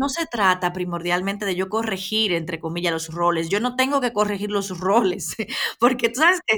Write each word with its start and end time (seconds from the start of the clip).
no 0.00 0.08
se 0.08 0.24
trata 0.24 0.72
primordialmente 0.72 1.44
de 1.44 1.54
yo 1.54 1.68
corregir, 1.68 2.32
entre 2.32 2.58
comillas, 2.58 2.92
los 2.92 3.08
roles. 3.08 3.50
Yo 3.50 3.60
no 3.60 3.76
tengo 3.76 4.00
que 4.00 4.14
corregir 4.14 4.50
los 4.50 4.70
roles, 4.80 5.36
porque 5.78 6.08
tú 6.08 6.20
sabes 6.20 6.40
que 6.46 6.56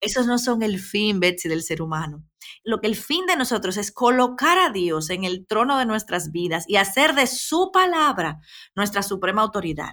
esos 0.00 0.26
no 0.26 0.36
son 0.36 0.62
el 0.64 0.80
fin, 0.80 1.20
Betsy, 1.20 1.48
del 1.48 1.62
ser 1.62 1.80
humano. 1.80 2.24
Lo 2.64 2.80
que 2.80 2.88
el 2.88 2.96
fin 2.96 3.24
de 3.26 3.36
nosotros 3.36 3.76
es 3.76 3.92
colocar 3.92 4.58
a 4.58 4.70
Dios 4.70 5.10
en 5.10 5.22
el 5.22 5.46
trono 5.46 5.78
de 5.78 5.86
nuestras 5.86 6.32
vidas 6.32 6.64
y 6.66 6.76
hacer 6.76 7.14
de 7.14 7.28
su 7.28 7.70
palabra 7.72 8.40
nuestra 8.74 9.04
suprema 9.04 9.42
autoridad. 9.42 9.92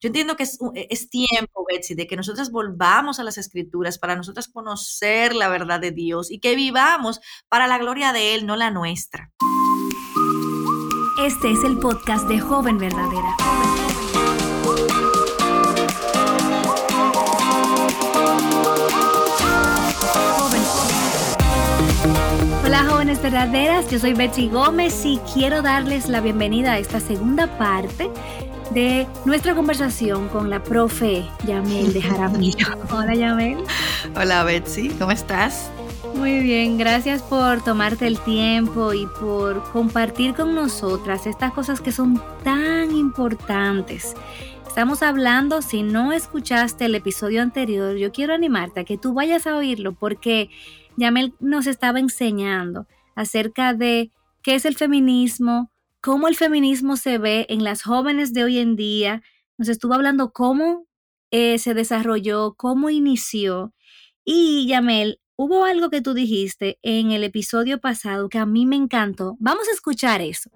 Yo 0.00 0.08
entiendo 0.08 0.36
que 0.36 0.44
es, 0.44 0.58
e, 0.74 1.08
tiempo, 1.10 1.64
Betsy, 1.70 1.94
de 1.94 2.06
que 2.06 2.16
nosotras 2.16 2.50
volvamos 2.50 3.18
a 3.18 3.24
las 3.24 3.36
escrituras 3.36 3.98
para 3.98 4.16
nosotras 4.16 4.48
conocer 4.48 5.34
la 5.34 5.48
verdad 5.48 5.80
de 5.80 5.90
Dios 5.90 6.30
y 6.30 6.40
que 6.40 6.54
vivamos 6.54 7.20
para 7.48 7.66
la 7.66 7.78
gloria 7.78 8.12
de 8.12 8.34
Él, 8.34 8.46
no 8.46 8.56
la 8.56 8.70
nuestra. 8.70 9.30
Este 11.26 11.52
es 11.52 11.62
el 11.64 11.76
podcast 11.76 12.26
de 12.28 12.40
Joven 12.40 12.78
Verdadera. 12.78 13.36
Hola 22.64 22.86
jóvenes 22.88 23.20
verdaderas, 23.20 23.90
yo 23.90 23.98
soy 23.98 24.14
Betsy 24.14 24.48
Gómez 24.48 25.04
y 25.04 25.20
quiero 25.34 25.60
darles 25.60 26.08
la 26.08 26.22
bienvenida 26.22 26.72
a 26.72 26.78
esta 26.78 27.00
segunda 27.00 27.58
parte 27.58 28.10
de 28.70 29.06
nuestra 29.26 29.54
conversación 29.54 30.28
con 30.28 30.48
la 30.48 30.62
profe 30.62 31.28
Yamel 31.46 31.92
de 31.92 32.00
Jaramillo. 32.00 32.66
Hola 32.90 33.14
Yamel. 33.14 33.58
Hola 34.16 34.42
Betsy, 34.44 34.88
¿cómo 34.98 35.10
estás? 35.10 35.70
Muy 36.02 36.40
bien, 36.40 36.78
gracias 36.78 37.22
por 37.22 37.62
tomarte 37.62 38.06
el 38.06 38.18
tiempo 38.20 38.94
y 38.94 39.06
por 39.20 39.62
compartir 39.70 40.34
con 40.34 40.54
nosotras 40.54 41.26
estas 41.26 41.52
cosas 41.52 41.82
que 41.82 41.92
son 41.92 42.22
tan 42.42 42.96
importantes. 42.96 44.14
Estamos 44.66 45.02
hablando, 45.02 45.60
si 45.60 45.82
no 45.82 46.12
escuchaste 46.12 46.86
el 46.86 46.94
episodio 46.94 47.42
anterior, 47.42 47.96
yo 47.96 48.12
quiero 48.12 48.32
animarte 48.32 48.80
a 48.80 48.84
que 48.84 48.96
tú 48.96 49.12
vayas 49.12 49.46
a 49.46 49.56
oírlo 49.56 49.92
porque 49.92 50.48
Yamel 50.96 51.34
nos 51.38 51.66
estaba 51.66 51.98
enseñando 51.98 52.86
acerca 53.14 53.74
de 53.74 54.10
qué 54.42 54.54
es 54.54 54.64
el 54.64 54.76
feminismo, 54.76 55.70
cómo 56.00 56.28
el 56.28 56.36
feminismo 56.36 56.96
se 56.96 57.18
ve 57.18 57.44
en 57.50 57.62
las 57.62 57.82
jóvenes 57.82 58.32
de 58.32 58.44
hoy 58.44 58.58
en 58.58 58.74
día. 58.74 59.22
Nos 59.58 59.68
estuvo 59.68 59.92
hablando 59.92 60.32
cómo 60.32 60.86
eh, 61.30 61.58
se 61.58 61.74
desarrolló, 61.74 62.54
cómo 62.56 62.88
inició. 62.88 63.74
Y 64.24 64.66
Yamel, 64.66 65.20
Hubo 65.42 65.64
algo 65.64 65.88
que 65.88 66.02
tú 66.02 66.12
dijiste 66.12 66.78
en 66.82 67.12
el 67.12 67.24
episodio 67.24 67.80
pasado 67.80 68.28
que 68.28 68.36
a 68.36 68.44
mí 68.44 68.66
me 68.66 68.76
encantó. 68.76 69.36
Vamos 69.38 69.68
a 69.68 69.70
escuchar 69.70 70.20
eso. 70.20 70.50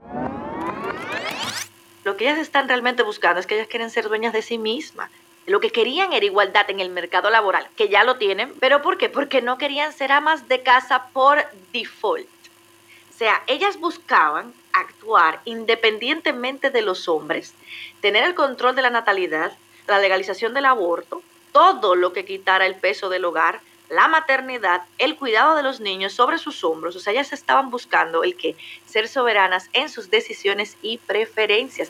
Lo 2.05 2.19
que 2.19 2.25
ellas 2.25 2.39
están 2.39 2.69
realmente 2.69 3.03
buscando 3.03 3.41
es 3.41 3.47
que 3.47 3.55
ellas 3.55 3.69
quieren 3.69 3.89
ser 3.89 4.09
dueñas 4.09 4.35
de 4.35 4.43
sí 4.43 4.59
mismas. 4.59 5.11
Lo 5.47 5.61
que 5.61 5.71
querían 5.71 6.13
era 6.13 6.27
igualdad 6.27 6.69
en 6.69 6.81
el 6.81 6.91
mercado 6.91 7.31
laboral, 7.31 7.67
que 7.77 7.89
ya 7.89 8.05
lo 8.05 8.19
tienen, 8.19 8.53
pero 8.61 8.83
¿por 8.83 8.99
qué? 8.99 9.09
Porque 9.09 9.41
no 9.41 9.57
querían 9.57 9.91
ser 9.95 10.13
amas 10.13 10.49
de 10.49 10.63
casa 10.63 11.07
por 11.15 11.39
default. 11.73 12.29
O 12.29 13.17
sea, 13.17 13.43
ellas 13.47 13.81
buscaban 13.81 14.53
actuar 14.75 15.41
independientemente 15.47 16.69
de 16.69 16.83
los 16.83 17.09
hombres, 17.09 17.55
tener 18.03 18.25
el 18.25 18.35
control 18.35 18.77
de 18.77 18.83
la 18.83 18.91
natalidad, 18.91 19.57
la 19.87 19.99
legalización 19.99 20.53
del 20.53 20.67
aborto, 20.67 21.23
todo 21.53 21.95
lo 21.95 22.13
que 22.13 22.27
quitara 22.27 22.67
el 22.67 22.75
peso 22.75 23.09
del 23.09 23.25
hogar, 23.25 23.63
la 23.95 24.09
maternidad, 24.09 24.83
el 24.99 25.17
cuidado 25.17 25.57
de 25.57 25.63
los 25.63 25.81
niños 25.81 26.13
sobre 26.13 26.39
sus 26.39 26.65
hombros. 26.65 26.97
O 26.97 27.01
sea, 27.01 27.13
ellas 27.13 27.33
estaban 27.33 27.71
buscando 27.71 28.25
el 28.25 28.37
que 28.37 28.57
ser 28.85 29.09
soberanas 29.09 29.71
en 29.73 29.89
sus 29.89 30.11
decisiones 30.11 30.77
y 30.83 30.99
preferencias. 30.99 31.89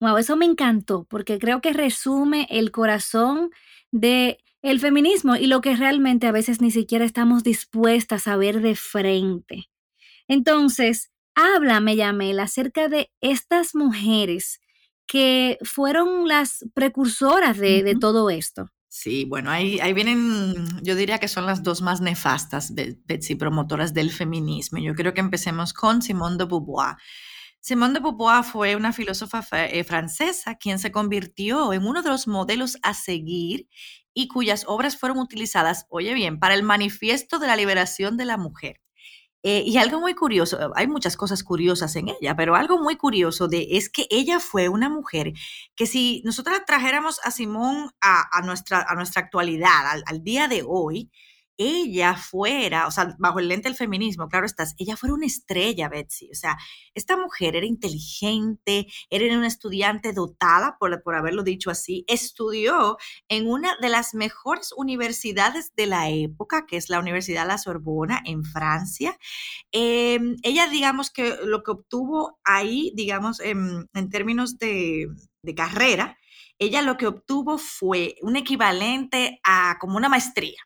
Wow, 0.00 0.16
eso 0.18 0.36
me 0.36 0.44
encantó 0.44 1.06
porque 1.08 1.38
creo 1.38 1.60
que 1.60 1.72
resume 1.72 2.46
el 2.50 2.70
corazón 2.70 3.50
de 3.90 4.38
el 4.62 4.80
feminismo 4.80 5.36
y 5.36 5.46
lo 5.46 5.60
que 5.60 5.76
realmente 5.76 6.26
a 6.26 6.32
veces 6.32 6.60
ni 6.60 6.70
siquiera 6.70 7.04
estamos 7.04 7.44
dispuestas 7.44 8.26
a 8.26 8.36
ver 8.36 8.62
de 8.62 8.76
frente. 8.76 9.68
Entonces, 10.26 11.10
háblame, 11.34 11.96
Yamel, 11.96 12.40
acerca 12.40 12.88
de 12.88 13.10
estas 13.20 13.74
mujeres 13.74 14.60
que 15.06 15.58
fueron 15.62 16.28
las 16.28 16.64
precursoras 16.72 17.58
de, 17.58 17.82
de 17.82 17.94
todo 17.94 18.30
esto. 18.30 18.70
Sí, 18.96 19.24
bueno, 19.24 19.50
ahí, 19.50 19.80
ahí 19.80 19.92
vienen, 19.92 20.54
yo 20.84 20.94
diría 20.94 21.18
que 21.18 21.26
son 21.26 21.46
las 21.46 21.64
dos 21.64 21.82
más 21.82 22.00
nefastas, 22.00 22.72
Betsy, 22.76 23.34
promotoras 23.34 23.92
del 23.92 24.12
feminismo. 24.12 24.78
Yo 24.78 24.94
creo 24.94 25.12
que 25.12 25.20
empecemos 25.20 25.72
con 25.72 26.00
Simone 26.00 26.36
de 26.36 26.44
Beauvoir. 26.44 26.94
Simone 27.58 27.94
de 27.94 27.98
Beauvoir 27.98 28.44
fue 28.44 28.76
una 28.76 28.92
filósofa 28.92 29.44
eh, 29.66 29.82
francesa 29.82 30.54
quien 30.54 30.78
se 30.78 30.92
convirtió 30.92 31.72
en 31.72 31.84
uno 31.84 32.02
de 32.02 32.10
los 32.10 32.28
modelos 32.28 32.78
a 32.84 32.94
seguir 32.94 33.68
y 34.14 34.28
cuyas 34.28 34.62
obras 34.68 34.96
fueron 34.96 35.18
utilizadas, 35.18 35.86
oye 35.88 36.14
bien, 36.14 36.38
para 36.38 36.54
el 36.54 36.62
manifiesto 36.62 37.40
de 37.40 37.48
la 37.48 37.56
liberación 37.56 38.16
de 38.16 38.26
la 38.26 38.36
mujer. 38.36 38.83
Eh, 39.46 39.62
y 39.66 39.76
algo 39.76 40.00
muy 40.00 40.14
curioso, 40.14 40.72
hay 40.74 40.88
muchas 40.88 41.18
cosas 41.18 41.44
curiosas 41.44 41.94
en 41.96 42.08
ella, 42.08 42.34
pero 42.34 42.54
algo 42.54 42.78
muy 42.78 42.96
curioso 42.96 43.46
de, 43.46 43.68
es 43.72 43.90
que 43.90 44.06
ella 44.08 44.40
fue 44.40 44.70
una 44.70 44.88
mujer 44.88 45.32
que 45.76 45.86
si 45.86 46.22
nosotros 46.24 46.58
trajéramos 46.66 47.20
a 47.22 47.30
Simón 47.30 47.90
a, 48.00 48.40
nuestra, 48.42 48.86
a 48.88 48.94
nuestra 48.94 49.20
actualidad, 49.20 50.02
al 50.06 50.24
día 50.24 50.48
de 50.48 50.64
hoy, 50.66 51.10
ella 51.56 52.16
fuera, 52.16 52.86
o 52.86 52.90
sea, 52.90 53.14
bajo 53.18 53.38
el 53.38 53.48
lente 53.48 53.68
del 53.68 53.76
feminismo, 53.76 54.28
claro 54.28 54.46
estás, 54.46 54.74
ella 54.78 54.96
fuera 54.96 55.14
una 55.14 55.26
estrella, 55.26 55.88
Betsy. 55.88 56.30
O 56.30 56.34
sea, 56.34 56.56
esta 56.94 57.16
mujer 57.16 57.56
era 57.56 57.66
inteligente, 57.66 58.86
era 59.10 59.36
una 59.36 59.46
estudiante 59.46 60.12
dotada, 60.12 60.76
por, 60.78 61.02
por 61.02 61.14
haberlo 61.14 61.42
dicho 61.42 61.70
así, 61.70 62.04
estudió 62.08 62.96
en 63.28 63.48
una 63.48 63.76
de 63.80 63.88
las 63.88 64.14
mejores 64.14 64.72
universidades 64.76 65.72
de 65.76 65.86
la 65.86 66.10
época, 66.10 66.66
que 66.66 66.76
es 66.76 66.88
la 66.88 66.98
Universidad 66.98 67.46
La 67.46 67.58
Sorbona 67.58 68.20
en 68.24 68.44
Francia. 68.44 69.18
Em, 69.72 70.36
ella, 70.42 70.68
digamos 70.68 71.10
que 71.10 71.36
lo 71.44 71.62
que 71.62 71.72
obtuvo 71.72 72.38
ahí, 72.44 72.92
digamos, 72.94 73.40
en, 73.40 73.88
términos 74.10 74.58
de, 74.58 75.08
de 75.42 75.54
carrera, 75.54 76.18
ella 76.58 76.82
lo 76.82 76.96
que 76.96 77.06
obtuvo 77.06 77.58
fue 77.58 78.16
un 78.22 78.36
equivalente 78.36 79.40
a 79.44 79.76
como 79.80 79.96
una 79.96 80.08
maestría. 80.08 80.58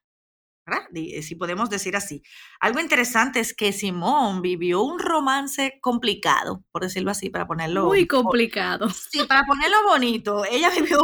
Eh, 0.94 1.22
si 1.22 1.34
podemos 1.34 1.70
decir 1.70 1.96
así. 1.96 2.22
Algo 2.60 2.80
interesante 2.80 3.40
es 3.40 3.54
que 3.54 3.72
Simón 3.72 4.42
vivió 4.42 4.82
un 4.82 4.98
romance 4.98 5.78
complicado, 5.80 6.64
por 6.72 6.82
decirlo 6.82 7.10
así, 7.10 7.30
para 7.30 7.46
ponerlo... 7.46 7.86
Muy 7.86 8.06
complicado. 8.06 8.88
Sí, 8.90 9.24
para 9.28 9.44
ponerlo 9.44 9.76
bonito. 9.86 10.44
Ella 10.44 10.70
vivió 10.74 11.00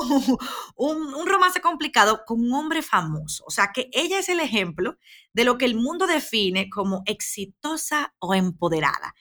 un, 0.77 1.15
un 1.15 1.27
romance 1.27 1.61
complicado 1.61 2.23
con 2.27 2.41
un 2.41 2.53
hombre 2.53 2.83
famoso. 2.83 3.45
O 3.47 3.51
sea, 3.51 3.73
que 3.73 3.89
ella 3.93 4.19
es 4.19 4.29
el 4.29 4.41
ejemplo 4.41 4.99
de 5.33 5.45
lo 5.45 5.59
que 5.59 5.65
el 5.65 5.75
mundo 5.75 6.07
define 6.07 6.69
como 6.69 7.03
exitosa 7.07 8.15
o 8.19 8.35
empoderada. 8.35 9.15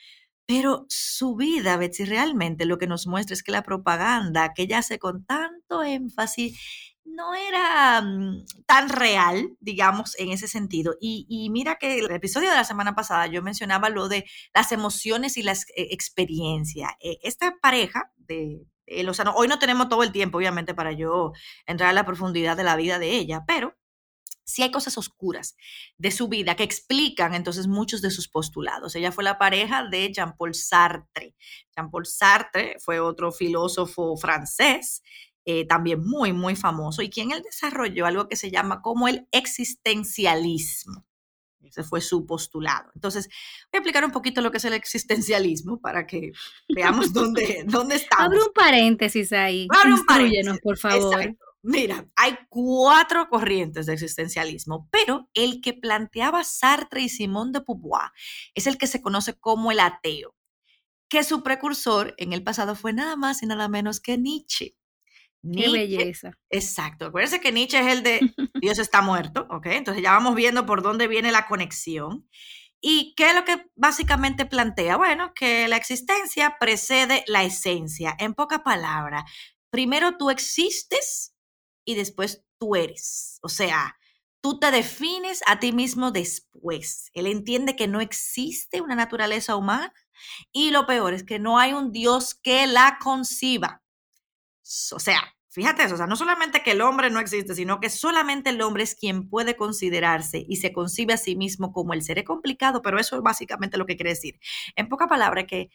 Pero 0.45 0.85
su 0.89 1.35
vida, 1.35 1.77
Betsy, 1.77 2.03
realmente 2.03 2.65
lo 2.65 2.77
que 2.77 2.87
nos 2.87 3.07
muestra 3.07 3.33
es 3.33 3.43
que 3.43 3.53
la 3.53 3.63
propaganda 3.63 4.53
que 4.53 4.63
ella 4.63 4.79
hace 4.79 4.99
con 4.99 5.25
tanto 5.25 5.83
énfasis 5.83 6.92
no 7.13 7.35
era 7.35 8.01
mm, 8.01 8.45
tan 8.65 8.89
real, 8.89 9.55
digamos, 9.59 10.17
en 10.19 10.31
ese 10.31 10.47
sentido. 10.47 10.95
Y, 10.99 11.49
mira 11.51 11.77
que 11.77 11.99
el 11.99 12.11
episodio 12.11 12.49
de 12.49 12.55
la 12.55 12.63
semana 12.63 12.95
pasada 12.95 13.27
yo 13.27 13.41
mencionaba 13.41 13.89
lo 13.89 14.07
de 14.09 14.25
las 14.53 14.71
emociones 14.71 15.37
y 15.37 15.43
la 15.43 15.53
eh, 15.53 15.87
experiencia. 15.91 16.97
E, 16.99 17.19
esta 17.23 17.55
pareja 17.61 18.11
de, 18.17 18.65
de 18.87 19.03
Lozano, 19.03 19.33
hoy 19.35 19.47
no 19.47 19.59
tenemos 19.59 19.89
todo 19.89 20.03
el 20.03 20.11
tiempo, 20.11 20.37
obviamente, 20.37 20.73
para 20.73 20.91
yo 20.91 21.33
entrar 21.65 21.89
a 21.89 21.93
la 21.93 22.05
profundidad 22.05 22.57
de 22.57 22.63
la 22.63 22.75
vida 22.75 22.99
de 22.99 23.11
ella, 23.11 23.43
pero 23.47 23.75
sí 24.45 24.61
hay 24.61 24.71
cosas 24.71 24.97
oscuras 24.97 25.55
de 25.97 26.11
su 26.11 26.27
vida 26.27 26.55
que 26.55 26.63
explican 26.63 27.33
entonces 27.33 27.67
muchos 27.67 28.01
de 28.01 28.11
sus 28.11 28.27
postulados. 28.27 28.95
Ella 28.95 29.11
fue 29.11 29.23
la 29.23 29.37
pareja 29.37 29.87
de 29.89 30.11
Jean-Paul 30.11 30.53
Sartre. 30.53 31.35
Jean-Paul 31.75 32.05
Sartre 32.05 32.75
fue 32.79 32.99
otro 32.99 33.31
filósofo 33.31 34.17
francés 34.17 35.01
eh, 35.45 35.65
también 35.65 36.03
muy, 36.03 36.33
muy 36.33 36.55
famoso, 36.55 37.01
y 37.01 37.09
quien 37.09 37.31
él 37.31 37.41
desarrolló 37.43 38.05
algo 38.05 38.27
que 38.27 38.35
se 38.35 38.51
llama 38.51 38.81
como 38.81 39.07
el 39.07 39.27
existencialismo. 39.31 41.05
Ese 41.61 41.83
fue 41.83 42.01
su 42.01 42.25
postulado. 42.25 42.91
Entonces, 42.93 43.27
voy 43.71 43.77
a 43.77 43.77
explicar 43.77 44.05
un 44.05 44.11
poquito 44.11 44.41
lo 44.41 44.51
que 44.51 44.57
es 44.57 44.65
el 44.65 44.73
existencialismo 44.73 45.79
para 45.79 46.05
que 46.05 46.31
veamos 46.69 47.13
dónde, 47.13 47.63
dónde 47.67 47.95
estamos. 47.95 48.27
Abre 48.27 48.39
un 48.39 48.53
paréntesis 48.53 49.31
ahí. 49.33 49.67
Abre 49.69 49.93
un 49.93 50.05
paréntesis. 50.05 50.59
por 50.61 50.77
favor. 50.77 51.35
Mira, 51.65 52.05
hay 52.17 52.37
cuatro 52.49 53.29
corrientes 53.29 53.85
de 53.85 53.93
existencialismo, 53.93 54.89
pero 54.91 55.29
el 55.33 55.61
que 55.61 55.73
planteaba 55.73 56.43
Sartre 56.43 57.01
y 57.01 57.09
Simón 57.09 57.53
de 57.53 57.61
Beauvoir 57.65 58.11
es 58.53 58.67
el 58.67 58.77
que 58.77 58.85
se 58.85 59.01
conoce 59.01 59.39
como 59.39 59.71
el 59.71 59.79
ateo, 59.79 60.35
que 61.07 61.23
su 61.23 61.41
precursor 61.41 62.15
en 62.17 62.33
el 62.33 62.43
pasado 62.43 62.75
fue 62.75 62.91
nada 62.91 63.15
más 63.15 63.43
y 63.43 63.45
nada 63.45 63.69
menos 63.69 64.01
que 64.01 64.17
Nietzsche. 64.17 64.75
Qué 65.43 65.69
belleza. 65.69 66.31
Exacto. 66.49 67.07
Acuérdense 67.07 67.41
que 67.41 67.51
Nietzsche 67.51 67.79
es 67.79 67.87
el 67.87 68.03
de 68.03 68.19
Dios 68.61 68.79
está 68.79 69.01
muerto, 69.01 69.45
¿ok? 69.49 69.67
Entonces 69.67 70.01
ya 70.01 70.13
vamos 70.13 70.35
viendo 70.35 70.65
por 70.65 70.81
dónde 70.81 71.07
viene 71.07 71.31
la 71.31 71.47
conexión. 71.47 72.27
¿Y 72.79 73.13
qué 73.15 73.27
es 73.29 73.35
lo 73.35 73.45
que 73.45 73.65
básicamente 73.75 74.45
plantea? 74.45 74.97
Bueno, 74.97 75.33
que 75.33 75.67
la 75.67 75.77
existencia 75.77 76.57
precede 76.59 77.23
la 77.27 77.43
esencia. 77.43 78.15
En 78.19 78.33
pocas 78.33 78.59
palabras, 78.59 79.23
primero 79.69 80.17
tú 80.17 80.29
existes 80.29 81.33
y 81.85 81.95
después 81.95 82.43
tú 82.59 82.75
eres. 82.75 83.39
O 83.41 83.49
sea, 83.49 83.97
tú 84.41 84.59
te 84.59 84.71
defines 84.71 85.41
a 85.47 85.59
ti 85.59 85.71
mismo 85.71 86.11
después. 86.11 87.09
Él 87.13 87.27
entiende 87.27 87.75
que 87.75 87.87
no 87.87 88.01
existe 88.01 88.81
una 88.81 88.95
naturaleza 88.95 89.55
humana 89.55 89.93
y 90.51 90.71
lo 90.71 90.85
peor 90.85 91.13
es 91.13 91.23
que 91.23 91.39
no 91.39 91.59
hay 91.59 91.73
un 91.73 91.91
Dios 91.91 92.35
que 92.35 92.67
la 92.67 92.97
conciba. 93.01 93.82
O 94.91 94.99
sea, 94.99 95.21
fíjate 95.49 95.83
eso, 95.83 95.95
o 95.95 95.97
sea, 95.97 96.07
no 96.07 96.15
solamente 96.15 96.63
que 96.63 96.71
el 96.71 96.81
hombre 96.81 97.09
no 97.09 97.19
existe, 97.19 97.55
sino 97.55 97.79
que 97.79 97.89
solamente 97.89 98.49
el 98.49 98.61
hombre 98.61 98.83
es 98.83 98.95
quien 98.95 99.29
puede 99.29 99.55
considerarse 99.55 100.45
y 100.47 100.57
se 100.57 100.73
concibe 100.73 101.13
a 101.13 101.17
sí 101.17 101.35
mismo 101.35 101.71
como 101.71 101.93
el 101.93 102.01
ser. 102.01 102.19
Es 102.19 102.25
complicado, 102.25 102.81
pero 102.81 102.99
eso 102.99 103.17
es 103.17 103.21
básicamente 103.21 103.77
lo 103.77 103.85
que 103.85 103.95
quiere 103.95 104.11
decir. 104.11 104.39
En 104.75 104.89
pocas 104.89 105.07
palabras, 105.07 105.45
que 105.47 105.69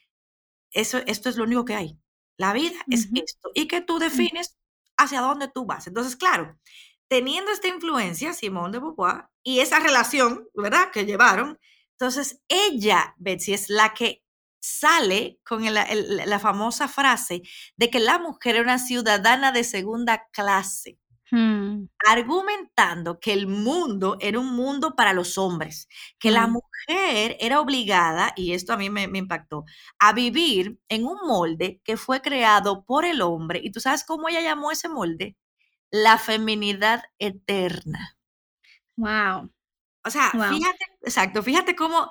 eso, 0.73 0.99
esto 1.07 1.29
es 1.29 1.37
lo 1.37 1.45
único 1.45 1.65
que 1.65 1.75
hay. 1.75 1.99
La 2.37 2.53
vida 2.53 2.79
es 2.89 3.09
esto 3.15 3.51
y 3.55 3.67
que 3.69 3.81
tú 3.81 3.97
mm. 3.97 4.01
defines 4.01 4.57
hacia 4.97 5.21
dónde 5.21 5.49
tú 5.49 5.67
vas. 5.67 5.87
Entonces, 5.87 6.17
claro, 6.17 6.59
teniendo 7.09 7.51
esta 7.51 7.69
influencia, 7.69 8.33
Simón 8.33 8.73
de 8.73 8.79
Beauvoir, 8.79 9.29
y 9.43 9.61
esa 9.61 9.81
relación, 9.81 10.49
¿verdad?, 10.55 10.91
que 10.93 11.07
llevaron, 11.07 11.59
entonces 11.93 12.43
ella, 12.49 13.15
Betsy, 13.19 13.55
es 13.55 13.71
la 13.71 13.95
que 13.95 14.23
sale 14.61 15.39
con 15.45 15.63
la 15.73 16.39
famosa 16.39 16.89
frase 16.89 17.43
de 17.77 17.91
que 17.91 18.01
la 18.01 18.19
mujer 18.19 18.57
era 18.57 18.65
una 18.65 18.79
ciudadana 18.79 19.53
de 19.53 19.65
segunda 19.65 20.27
clase, 20.33 20.99
hmm. 21.31 21.85
argumentando 22.07 23.21
que 23.21 23.33
el 23.33 23.47
mundo 23.47 24.17
era 24.21 24.39
un 24.39 24.55
mundo 24.55 24.95
para 24.97 25.13
los 25.13 25.39
hombres, 25.39 25.89
que 26.19 26.31
la 26.31 26.47
hmm. 26.47 26.53
mujer 26.53 27.37
era 27.41 27.61
obligada, 27.61 28.33
y 28.37 28.53
esto 28.53 28.73
a 28.73 28.77
mí 28.77 28.91
me, 28.91 29.09
me 29.09 29.19
impactó, 29.19 29.65
a 29.99 30.13
vivir 30.13 30.81
en 30.89 31.07
un 31.07 31.19
molde 31.27 31.81
que 31.85 31.97
fue 31.97 32.21
creado 32.21 32.85
por 32.85 33.05
el 33.05 33.23
hombre. 33.23 33.61
¿Y 33.63 33.71
tú 33.73 33.81
sabes 33.81 34.05
cómo 34.05 34.29
ella 34.29 34.41
llamó 34.41 34.71
ese 34.71 34.89
molde? 34.89 35.37
La 35.91 36.19
feminidad 36.19 37.05
eterna. 37.19 38.19
Wow. 38.97 39.51
O 40.05 40.11
sea, 40.11 40.31
fíjate, 40.31 40.85
exacto, 41.03 41.43
fíjate 41.43 41.77
cómo 41.77 42.09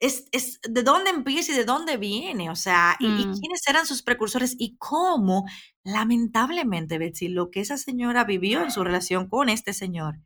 es, 0.00 0.28
es, 0.32 0.60
de 0.62 0.82
dónde 0.82 1.10
empieza 1.10 1.52
y 1.52 1.56
de 1.56 1.64
dónde 1.64 1.96
viene, 1.96 2.50
o 2.50 2.56
sea, 2.56 2.96
y, 2.98 3.08
mm. 3.08 3.38
quiénes 3.38 3.66
eran 3.66 3.86
sus 3.86 4.02
precursores 4.02 4.54
y 4.58 4.76
cómo, 4.76 5.46
lamentablemente, 5.84 6.98
Betsy, 6.98 7.28
lo 7.28 7.50
que 7.50 7.60
esa 7.60 7.78
señora 7.78 8.24
vivió 8.24 8.62
en 8.62 8.70
su 8.70 8.84
relación 8.84 9.28
con 9.28 9.48
este 9.48 9.72
señor, 9.72 10.16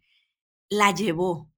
la 0.68 0.92
llevó 0.92 1.50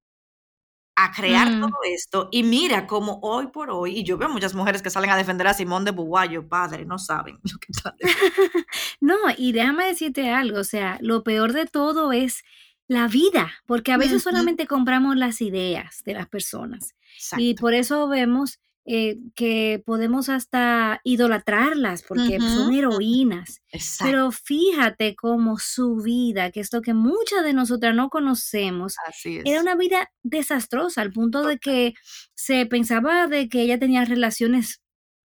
a 0.95 1.11
crear 1.13 1.51
mm. 1.51 1.61
todo 1.61 1.77
esto. 1.91 2.29
Y 2.31 2.43
mira 2.43 2.87
cómo 2.87 3.19
hoy 3.23 3.47
por 3.49 3.71
hoy, 3.71 3.99
y 3.99 4.05
yo 4.05 4.19
veo 4.19 4.29
muchas 4.29 4.55
mujeres 4.55 4.83
que 4.83 4.91
salen 4.91 5.11
a 5.11 5.17
defender 5.17 5.47
a 5.47 5.55
Simón 5.55 5.85
de 5.85 5.93
Beauvoir, 5.93 6.47
padre, 6.49 6.85
no 6.85 6.99
saben 6.99 7.39
lo 7.43 7.59
que 7.59 7.69
están 7.71 7.95
No, 9.01 9.17
y 9.37 9.53
déjame 9.53 9.87
decirte 9.87 10.31
algo, 10.31 10.61
o 10.61 10.65
sea, 10.65 10.99
lo 11.01 11.23
peor 11.23 11.53
de 11.53 11.67
todo 11.67 12.13
es 12.13 12.43
la 12.89 13.09
vida, 13.09 13.53
porque 13.67 13.93
a 13.93 13.97
veces 13.97 14.23
solamente 14.23 14.67
compramos 14.67 15.17
las 15.17 15.41
ideas 15.41 16.03
de 16.05 16.13
las 16.13 16.29
personas. 16.29 16.95
Y 17.37 17.55
por 17.55 17.75
eso 17.75 18.09
vemos 18.09 18.59
eh, 18.85 19.19
que 19.37 19.81
podemos 19.87 20.29
hasta 20.29 21.01
idolatrarlas 21.05 22.03
porque 22.03 22.41
son 22.41 22.75
heroínas. 22.75 23.63
Pero 24.03 24.33
fíjate 24.33 25.15
cómo 25.15 25.59
su 25.59 25.97
vida, 25.97 26.51
que 26.51 26.61
es 26.61 26.73
lo 26.73 26.83
que 26.83 26.93
muchas 26.93 27.45
de 27.45 27.53
nosotras 27.53 27.95
no 27.95 28.09
conocemos, 28.09 28.97
era 29.25 29.61
una 29.61 29.77
vida 29.77 30.11
desastrosa 30.25 31.01
al 31.01 31.13
punto 31.13 31.45
de 31.45 31.59
que 31.59 31.95
se 32.35 32.67
pensaba 32.67 33.29
de 33.29 33.49
que 33.49 33.63
ella 33.63 33.79
tenía 33.79 34.05
relaciones 34.05 34.83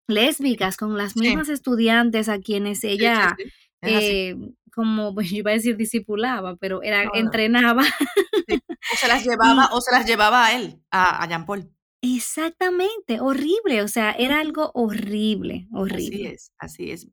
lésbicas 0.07 0.77
con 0.77 0.95
las 0.95 1.15
mismas 1.15 1.49
estudiantes 1.49 2.29
a 2.29 2.39
quienes 2.39 2.83
ella 2.83 3.35
eh, 3.81 4.35
como, 4.73 5.13
pues 5.15 5.31
yo 5.31 5.38
iba 5.38 5.51
a 5.51 5.55
decir 5.55 5.75
discipulaba, 5.77 6.55
pero 6.57 6.83
era, 6.83 7.09
entrenaba. 7.13 7.83
O 7.83 8.95
se 8.95 9.07
las 9.07 9.23
llevaba, 9.25 9.69
o 9.71 9.81
se 9.81 9.91
las 9.91 10.05
llevaba 10.05 10.45
a 10.45 10.55
él, 10.55 10.79
a, 10.91 11.23
a 11.23 11.27
Jean 11.27 11.45
Paul. 11.45 11.71
Exactamente, 12.01 13.19
horrible, 13.19 13.81
o 13.81 13.88
sea, 13.88 14.11
era 14.11 14.39
algo 14.39 14.71
horrible, 14.75 15.67
horrible. 15.73 16.27
Así 16.27 16.27
es, 16.27 16.51
así 16.59 16.91
es. 16.91 17.07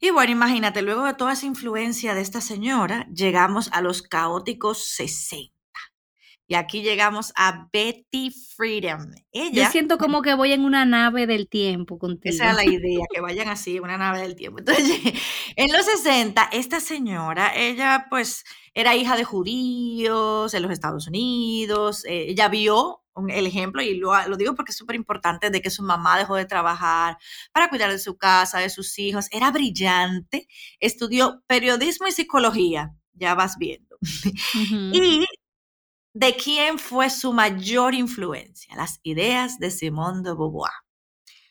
Y 0.00 0.10
bueno, 0.10 0.32
imagínate, 0.32 0.82
luego 0.82 1.04
de 1.04 1.14
toda 1.14 1.32
esa 1.32 1.46
influencia 1.46 2.14
de 2.14 2.20
esta 2.20 2.40
señora, 2.40 3.08
llegamos 3.12 3.68
a 3.72 3.80
los 3.80 4.02
caóticos 4.02 4.84
60. 4.94 5.52
Y 6.50 6.54
aquí 6.54 6.80
llegamos 6.80 7.30
a 7.36 7.68
Betty 7.70 8.30
Freedom. 8.30 9.10
Ella, 9.32 9.64
Yo 9.64 9.70
siento 9.70 9.98
como 9.98 10.22
que 10.22 10.32
voy 10.32 10.52
en 10.52 10.64
una 10.64 10.86
nave 10.86 11.26
del 11.26 11.46
tiempo 11.46 11.98
contigo. 11.98 12.34
Esa 12.34 12.50
es 12.50 12.56
la 12.56 12.64
idea, 12.64 13.04
que 13.12 13.20
vayan 13.20 13.48
así, 13.48 13.78
una 13.80 13.98
nave 13.98 14.20
del 14.20 14.34
tiempo. 14.34 14.60
Entonces, 14.60 14.86
en 15.56 15.72
los 15.72 15.84
60, 15.84 16.48
esta 16.52 16.80
señora, 16.80 17.52
ella 17.54 18.06
pues 18.08 18.44
era 18.72 18.96
hija 18.96 19.16
de 19.16 19.24
judíos 19.24 20.54
en 20.54 20.62
los 20.62 20.70
Estados 20.72 21.06
Unidos. 21.06 22.06
Eh, 22.06 22.30
ella 22.30 22.48
vio 22.48 23.02
el 23.28 23.46
ejemplo, 23.46 23.82
y 23.82 23.96
lo, 23.96 24.12
lo 24.28 24.36
digo 24.36 24.54
porque 24.54 24.72
es 24.72 24.76
súper 24.76 24.96
importante, 24.96 25.50
de 25.50 25.62
que 25.62 25.70
su 25.70 25.82
mamá 25.82 26.18
dejó 26.18 26.36
de 26.36 26.46
trabajar 26.46 27.18
para 27.52 27.68
cuidar 27.68 27.90
de 27.90 27.98
su 27.98 28.16
casa, 28.16 28.58
de 28.58 28.70
sus 28.70 28.98
hijos. 28.98 29.26
Era 29.30 29.50
brillante, 29.50 30.46
estudió 30.80 31.42
periodismo 31.46 32.06
y 32.06 32.12
psicología, 32.12 32.94
ya 33.12 33.34
vas 33.34 33.56
viendo. 33.58 33.96
Y 34.92 35.26
de 36.14 36.36
quién 36.36 36.78
fue 36.78 37.10
su 37.10 37.32
mayor 37.32 37.94
influencia, 37.94 38.74
las 38.76 39.00
ideas 39.02 39.58
de 39.58 39.70
Simone 39.70 40.22
de 40.22 40.30
Beauvoir. 40.30 40.72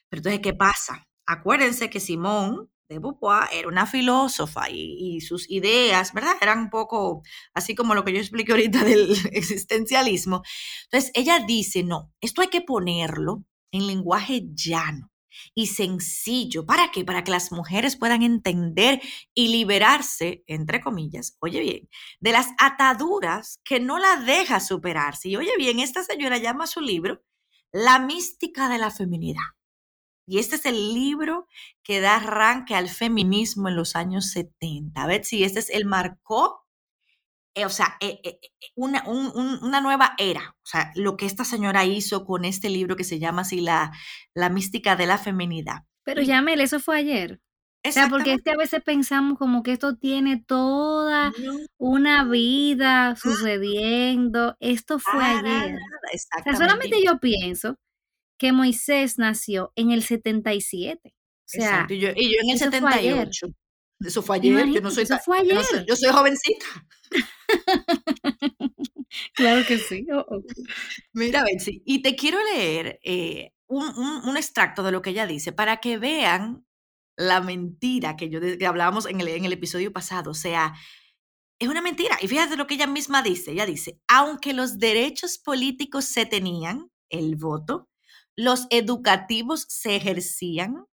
Pero 0.09 0.19
entonces, 0.19 0.41
¿qué 0.41 0.53
pasa? 0.53 1.07
Acuérdense 1.25 1.89
que 1.89 1.99
Simone 1.99 2.67
de 2.89 2.99
Beauvoir 2.99 3.49
era 3.51 3.67
una 3.67 3.85
filósofa 3.85 4.69
y, 4.69 5.19
sus 5.21 5.49
ideas, 5.49 6.13
¿verdad? 6.13 6.35
Eran 6.41 6.59
un 6.59 6.69
poco 6.69 7.23
así 7.53 7.75
como 7.75 7.95
lo 7.95 8.03
que 8.03 8.13
yo 8.13 8.19
expliqué 8.19 8.51
ahorita 8.53 8.83
del 8.83 9.11
existencialismo. 9.31 10.43
Entonces, 10.85 11.11
ella 11.13 11.39
dice, 11.45 11.83
no, 11.83 12.13
esto 12.21 12.41
hay 12.41 12.47
que 12.47 12.61
ponerlo 12.61 13.43
en 13.71 13.87
lenguaje 13.87 14.43
llano 14.53 15.11
y 15.53 15.67
sencillo. 15.67 16.65
¿Para 16.65 16.91
qué? 16.91 17.03
Para 17.03 17.23
que 17.23 17.31
las 17.31 17.51
mujeres 17.51 17.95
puedan 17.95 18.23
entender 18.23 19.01
y 19.33 19.49
liberarse, 19.49 20.43
entre 20.47 20.81
comillas, 20.81 21.37
oye 21.39 21.59
bien, 21.59 21.89
de 22.19 22.31
las 22.31 22.47
ataduras 22.59 23.59
que 23.63 23.79
no 23.79 23.99
la 23.99 24.17
deja 24.17 24.59
superarse. 24.59 25.29
Y 25.29 25.35
oye 25.35 25.51
bien, 25.57 25.79
esta 25.79 26.03
señora 26.03 26.37
llama 26.37 26.67
su 26.67 26.81
libro 26.81 27.23
La 27.71 27.99
mística 27.99 28.69
de 28.69 28.77
la 28.77 28.91
feminidad. 28.91 29.56
Y 30.27 30.39
este 30.39 30.57
es 30.57 30.65
el 30.65 30.93
libro 30.93 31.47
que 31.83 32.01
da 32.01 32.17
arranque 32.17 32.75
al 32.75 32.89
feminismo 32.89 33.69
en 33.69 33.75
los 33.75 33.95
años 33.95 34.31
70. 34.31 35.01
A 35.01 35.07
ver 35.07 35.23
si 35.23 35.43
este 35.43 35.59
es 35.59 35.69
el 35.69 35.85
marcó 35.85 36.67
eh, 37.57 37.65
o 37.65 37.69
sea, 37.69 37.97
eh, 38.01 38.19
eh, 38.23 38.39
una, 38.75 39.03
una, 39.07 39.81
nueva 39.81 40.13
era. 40.19 40.55
O 40.61 40.65
sea, 40.65 40.91
lo 40.93 41.17
que 41.17 41.25
esta 41.25 41.43
señora 41.43 41.85
hizo 41.85 42.23
con 42.23 42.45
este 42.45 42.69
libro 42.69 42.95
que 42.95 43.03
se 43.03 43.17
llama 43.17 43.41
así 43.41 43.61
La, 43.61 43.91
la 44.35 44.49
mística 44.49 44.95
de 44.95 45.07
la 45.07 45.17
feminidad. 45.17 45.77
Pero 46.03 46.21
Yamel, 46.21 46.61
eso 46.61 46.79
fue 46.79 46.97
ayer. 46.97 47.41
O 47.83 47.91
sea, 47.91 48.09
porque 48.09 48.33
es 48.33 48.43
que 48.43 48.51
a 48.51 48.57
veces 48.57 48.83
pensamos 48.83 49.39
como 49.39 49.63
que 49.63 49.71
esto 49.71 49.95
tiene 49.95 50.39
toda 50.39 51.33
una 51.77 52.25
vida 52.25 53.15
sucediendo. 53.15 54.55
Esto 54.59 54.99
fue 54.99 55.23
ayer. 55.23 55.77
O 56.13 56.43
sea, 56.43 56.55
solamente 56.55 57.01
yo 57.03 57.19
pienso 57.19 57.79
que 58.37 58.51
Moisés 58.51 59.17
nació 59.17 59.71
en 59.75 59.91
el 59.91 60.03
77. 60.03 61.09
O 61.09 61.13
sea, 61.45 61.87
y 61.89 61.99
yo, 61.99 62.09
y 62.15 62.33
yo 62.33 62.39
en 62.43 62.49
el 62.51 62.59
78. 62.59 63.47
Eso 63.99 64.21
fue 64.21 64.37
ayer, 64.37 64.67
yo 64.67 64.81
no 64.81 64.91
soy, 64.91 65.03
eso 65.03 65.17
fue 65.23 65.39
ayer. 65.39 65.57
Yo, 65.87 65.95
soy 65.95 66.11
jovencita. 66.11 66.65
claro 69.33 69.65
que 69.65 69.79
sí. 69.79 70.05
Oh, 70.13 70.25
oh. 70.29 70.43
Mira, 71.13 71.43
Betsy, 71.43 71.81
y 71.83 72.03
te 72.03 72.15
quiero 72.15 72.37
leer 72.53 72.99
eh, 73.03 73.53
un, 73.65 73.87
un, 73.87 74.37
extracto 74.37 74.83
de 74.83 74.91
lo 74.91 75.01
que 75.01 75.09
ella 75.11 75.25
dice 75.25 75.51
para 75.51 75.77
que 75.77 75.97
vean 75.97 76.67
la 77.15 77.41
mentira 77.41 78.15
que 78.15 78.29
yo 78.29 78.39
que 78.39 78.67
hablábamos 78.67 79.07
en 79.07 79.19
el, 79.19 79.29
en 79.29 79.45
el 79.45 79.53
episodio 79.53 79.91
pasado. 79.91 80.31
O 80.31 80.35
sea, 80.35 80.75
es 81.59 81.67
una 81.67 81.81
mentira. 81.81 82.17
Y 82.21 82.27
fíjate 82.27 82.55
lo 82.55 82.67
que 82.67 82.75
ella 82.75 82.87
misma 82.87 83.23
dice. 83.23 83.51
Ella 83.51 83.65
dice, 83.65 83.99
aunque 84.07 84.53
los 84.53 84.77
derechos 84.77 85.39
políticos 85.39 86.05
se 86.05 86.27
tenían, 86.27 86.91
el 87.09 87.35
voto, 87.35 87.89
los 88.37 88.67
educativos 88.69 89.65
se 89.67 89.95
ejercían, 89.95 90.85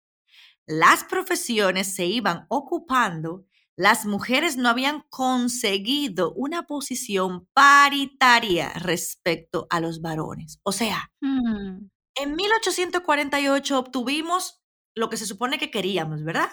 las 0.65 1.03
profesiones 1.03 1.93
se 1.93 2.05
iban 2.05 2.45
ocupando, 2.47 3.45
las 3.75 4.05
mujeres 4.05 4.55
no 4.55 4.69
habían 4.69 5.03
conseguido 5.09 6.33
una 6.33 6.63
posición 6.63 7.47
paritaria 7.53 8.71
respecto 8.73 9.67
a 9.69 9.79
los 9.79 10.01
varones. 10.01 10.59
O 10.63 10.71
sea, 10.71 11.11
mm. 11.21 11.89
en 12.15 12.35
1848 12.35 13.79
obtuvimos 13.79 14.61
lo 14.95 15.09
que 15.09 15.17
se 15.17 15.25
supone 15.25 15.57
que 15.57 15.71
queríamos, 15.71 16.23
¿verdad? 16.23 16.49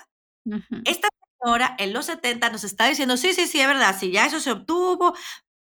Esta 0.84 1.08
señora 1.40 1.76
en 1.78 1.92
los 1.92 2.06
70 2.06 2.50
nos 2.50 2.64
está 2.64 2.88
diciendo, 2.88 3.16
sí, 3.16 3.34
sí, 3.34 3.46
sí, 3.46 3.60
es 3.60 3.66
verdad, 3.66 3.94
sí, 3.98 4.10
ya 4.10 4.26
eso 4.26 4.40
se 4.40 4.50
obtuvo, 4.50 5.14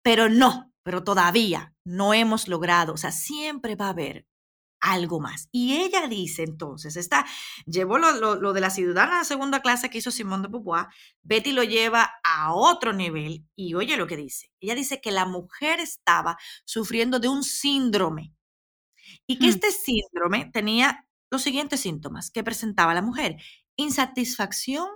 pero 0.03 0.29
no, 0.29 0.74
pero 0.83 1.03
todavía 1.03 1.74
no 1.86 2.13
hemos 2.13 2.50
logrado, 2.50 2.93
o 2.93 2.97
sea, 2.97 3.12
siempre 3.12 3.75
va 3.75 3.88
a 3.88 3.91
haber 3.91 4.27
algo 4.79 5.19
más. 5.19 5.50
Y 5.51 5.77
ella 5.77 6.07
dice 6.07 6.43
entonces, 6.43 6.96
está, 6.98 7.25
llevó 7.65 7.98
lo, 7.98 8.53
de 8.53 8.62
la 8.62 8.69
ciudadana 8.69 9.19
de 9.19 9.25
segunda 9.25 9.62
clase 9.62 9.89
que 9.89 9.98
hizo 9.98 10.12
Simón 10.12 10.41
de 10.41 10.48
Beauvoir, 10.48 10.88
Betty 11.24 11.51
lo 11.51 11.63
lleva 11.63 12.12
a 12.24 12.53
otro 12.53 12.93
nivel 12.93 13.46
y 13.55 13.74
oye 13.74 13.98
lo 13.98 14.07
que 14.07 14.17
dice. 14.17 14.51
Ella 14.60 14.75
dice 14.75 15.01
que 15.01 15.12
la 15.12 15.25
mujer 15.25 15.79
estaba 15.79 16.38
sufriendo 16.65 17.19
de 17.19 17.27
un 17.27 17.43
síndrome 17.43 18.34
y 19.25 19.39
que 19.39 19.48
hmm. 19.48 19.50
este 19.50 19.72
síndrome 19.72 20.50
tenía 20.53 21.07
los 21.29 21.41
siguientes 21.41 21.81
síntomas 21.81 22.31
que 22.31 22.43
presentaba 22.43 22.93
la 22.93 23.01
mujer, 23.01 23.38
insatisfacción 23.75 24.88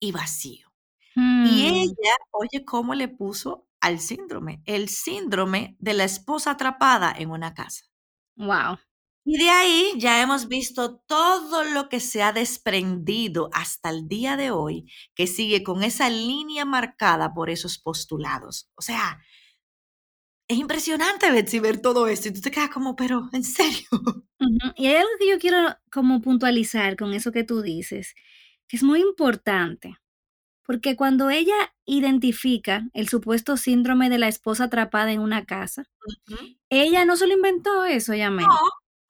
y 0.00 0.12
vacío. 0.12 0.72
Y 1.16 1.20
hmm. 1.20 1.46
ella, 1.46 2.16
oye, 2.32 2.64
¿cómo 2.64 2.94
le 2.94 3.08
puso 3.08 3.68
al 3.80 4.00
síndrome? 4.00 4.62
El 4.64 4.88
síndrome 4.88 5.76
de 5.78 5.94
la 5.94 6.04
esposa 6.04 6.52
atrapada 6.52 7.14
en 7.16 7.30
una 7.30 7.54
casa. 7.54 7.84
Wow. 8.36 8.78
Y 9.24 9.38
de 9.38 9.48
ahí 9.48 9.92
ya 9.96 10.20
hemos 10.20 10.48
visto 10.48 10.98
todo 11.06 11.64
lo 11.64 11.88
que 11.88 11.98
se 11.98 12.22
ha 12.22 12.32
desprendido 12.32 13.48
hasta 13.52 13.88
el 13.88 14.06
día 14.06 14.36
de 14.36 14.50
hoy, 14.50 14.90
que 15.14 15.26
sigue 15.26 15.62
con 15.62 15.82
esa 15.82 16.10
línea 16.10 16.66
marcada 16.66 17.32
por 17.32 17.48
esos 17.48 17.78
postulados. 17.78 18.70
O 18.74 18.82
sea, 18.82 19.22
es 20.46 20.58
impresionante, 20.58 21.30
Betsy, 21.30 21.58
ver 21.58 21.80
todo 21.80 22.06
esto 22.06 22.28
y 22.28 22.34
tú 22.34 22.42
te 22.42 22.50
quedas 22.50 22.68
como, 22.68 22.96
pero, 22.96 23.28
¿en 23.32 23.44
serio? 23.44 23.88
Y 24.76 24.88
hay 24.88 24.96
algo 24.96 25.10
que 25.18 25.30
yo 25.30 25.38
quiero 25.38 25.74
como 25.90 26.20
puntualizar 26.20 26.96
con 26.96 27.14
eso 27.14 27.32
que 27.32 27.44
tú 27.44 27.62
dices, 27.62 28.14
que 28.68 28.76
es 28.76 28.82
muy 28.82 29.00
importante, 29.00 29.96
porque 30.66 30.96
cuando 30.96 31.30
ella 31.30 31.54
identifica 31.86 32.86
el 32.92 33.08
supuesto 33.08 33.56
síndrome 33.56 34.10
de 34.10 34.18
la 34.18 34.28
esposa 34.28 34.64
atrapada 34.64 35.12
en 35.12 35.20
una 35.20 35.46
casa, 35.46 35.84
ella 36.68 37.06
no 37.06 37.16
se 37.16 37.26
lo 37.26 37.32
inventó 37.32 37.84
eso, 37.84 38.12
ya 38.12 38.28
No, 38.28 38.48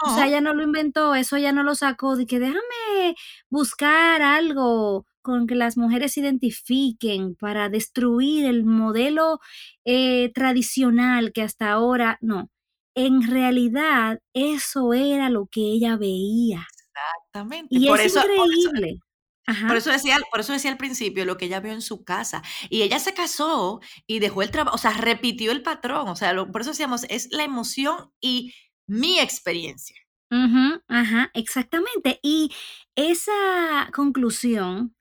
o 0.03 0.15
sea, 0.15 0.27
ella 0.27 0.41
no 0.41 0.55
lo 0.55 0.63
inventó, 0.63 1.15
eso 1.15 1.39
ya 1.39 1.53
no 1.53 1.63
lo 1.63 1.75
sacó, 1.75 2.17
de 2.17 2.27
que 2.27 2.39
déjame 2.39 3.15
buscar 3.49 4.23
algo 4.23 5.07
con 5.23 5.47
que 5.47 5.55
las 5.55 5.77
mujeres 5.77 6.13
se 6.13 6.21
identifiquen 6.21 7.35
para 7.37 7.69
destruir 7.69 8.45
el 8.45 8.65
modelo 8.65 9.41
eh, 9.85 10.31
tradicional 10.35 11.33
que 11.33 11.43
hasta 11.43 11.71
ahora, 11.71 12.19
no, 12.21 12.51
en 12.95 13.23
realidad 13.29 14.19
eso 14.35 14.93
era 14.93 15.31
lo 15.31 15.47
que 15.47 15.61
ella 15.61 15.97
veía. 15.97 16.67
Exactamente. 16.95 17.69
Y 17.71 17.89
es 17.89 18.17
increíble. 18.17 18.99
Por 19.67 19.77
eso, 19.77 19.91
decía, 19.91 20.17
por 20.31 20.41
eso 20.41 20.55
decía 20.55 20.71
al 20.71 20.79
principio 20.79 21.27
lo 21.27 21.37
que 21.37 21.47
ella 21.47 21.61
vio 21.61 21.73
en 21.73 21.83
su 21.83 22.03
casa. 22.03 22.43
Y 22.71 22.83
ella 22.83 22.99
se 22.99 23.13
casó 23.13 23.81
y 24.07 24.19
dejó 24.19 24.43
el 24.43 24.51
trabajo, 24.51 24.77
o 24.77 24.79
sea, 24.79 24.93
repitió 24.93 25.53
el 25.53 25.63
patrón. 25.63 26.09
O 26.09 26.17
sea, 26.17 26.35
por 26.47 26.63
eso 26.63 26.71
decíamos, 26.71 27.05
es 27.11 27.29
la 27.31 27.45
emoción 27.45 28.11
y 28.21 28.55
mi 28.87 29.19
experiencia. 29.19 29.97
ajá, 30.88 31.31
exactamente. 31.35 32.19
Y 32.23 32.50
esa 32.97 33.91
conclusión 33.93 34.95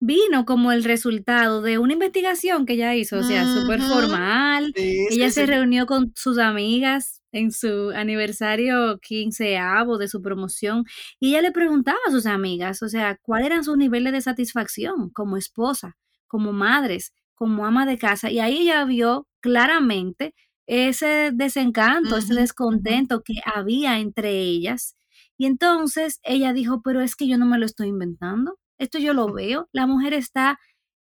vino 0.00 0.44
como 0.44 0.72
el 0.72 0.82
resultado 0.82 1.62
de 1.62 1.78
una 1.78 1.92
investigación 1.92 2.66
que 2.66 2.72
ella 2.72 2.94
hizo, 2.96 3.18
o 3.18 3.22
sea, 3.22 3.44
súper 3.46 3.80
formal. 3.80 4.72
ella 4.74 5.30
se 5.30 5.46
reunió 5.46 5.86
con 5.86 6.12
sus 6.16 6.38
amigas 6.38 7.22
en 7.30 7.52
su 7.52 7.90
aniversario 7.90 8.98
quinceavo 9.00 9.98
de 9.98 10.08
su 10.08 10.20
promoción 10.20 10.84
y 11.20 11.30
ella 11.30 11.42
le 11.42 11.52
preguntaba 11.52 11.98
a 12.08 12.10
sus 12.10 12.26
amigas, 12.26 12.82
o 12.82 12.88
sea, 12.88 13.16
cuáles 13.22 13.46
eran 13.46 13.62
sus 13.62 13.76
niveles 13.76 14.12
de 14.12 14.20
satisfacción 14.20 15.10
como 15.10 15.36
esposa, 15.36 15.96
como 16.26 16.52
madres, 16.52 17.12
como 17.34 17.64
ama 17.64 17.86
de 17.86 17.96
casa. 17.96 18.28
Y 18.28 18.40
ahí 18.40 18.62
ella 18.62 18.84
vio 18.84 19.28
claramente 19.40 20.34
ese 20.66 21.30
desencanto, 21.32 22.16
ese 22.16 22.34
descontento 22.34 23.22
que 23.22 23.34
había 23.44 23.98
entre 23.98 24.40
ellas. 24.40 24.96
Y 25.36 25.46
entonces 25.46 26.20
ella 26.22 26.52
dijo, 26.52 26.82
pero 26.82 27.00
es 27.00 27.16
que 27.16 27.26
yo 27.26 27.38
no 27.38 27.46
me 27.46 27.58
lo 27.58 27.66
estoy 27.66 27.88
inventando, 27.88 28.58
esto 28.78 28.98
yo 28.98 29.14
lo 29.14 29.32
veo, 29.32 29.68
la 29.72 29.86
mujer 29.86 30.14
está 30.14 30.58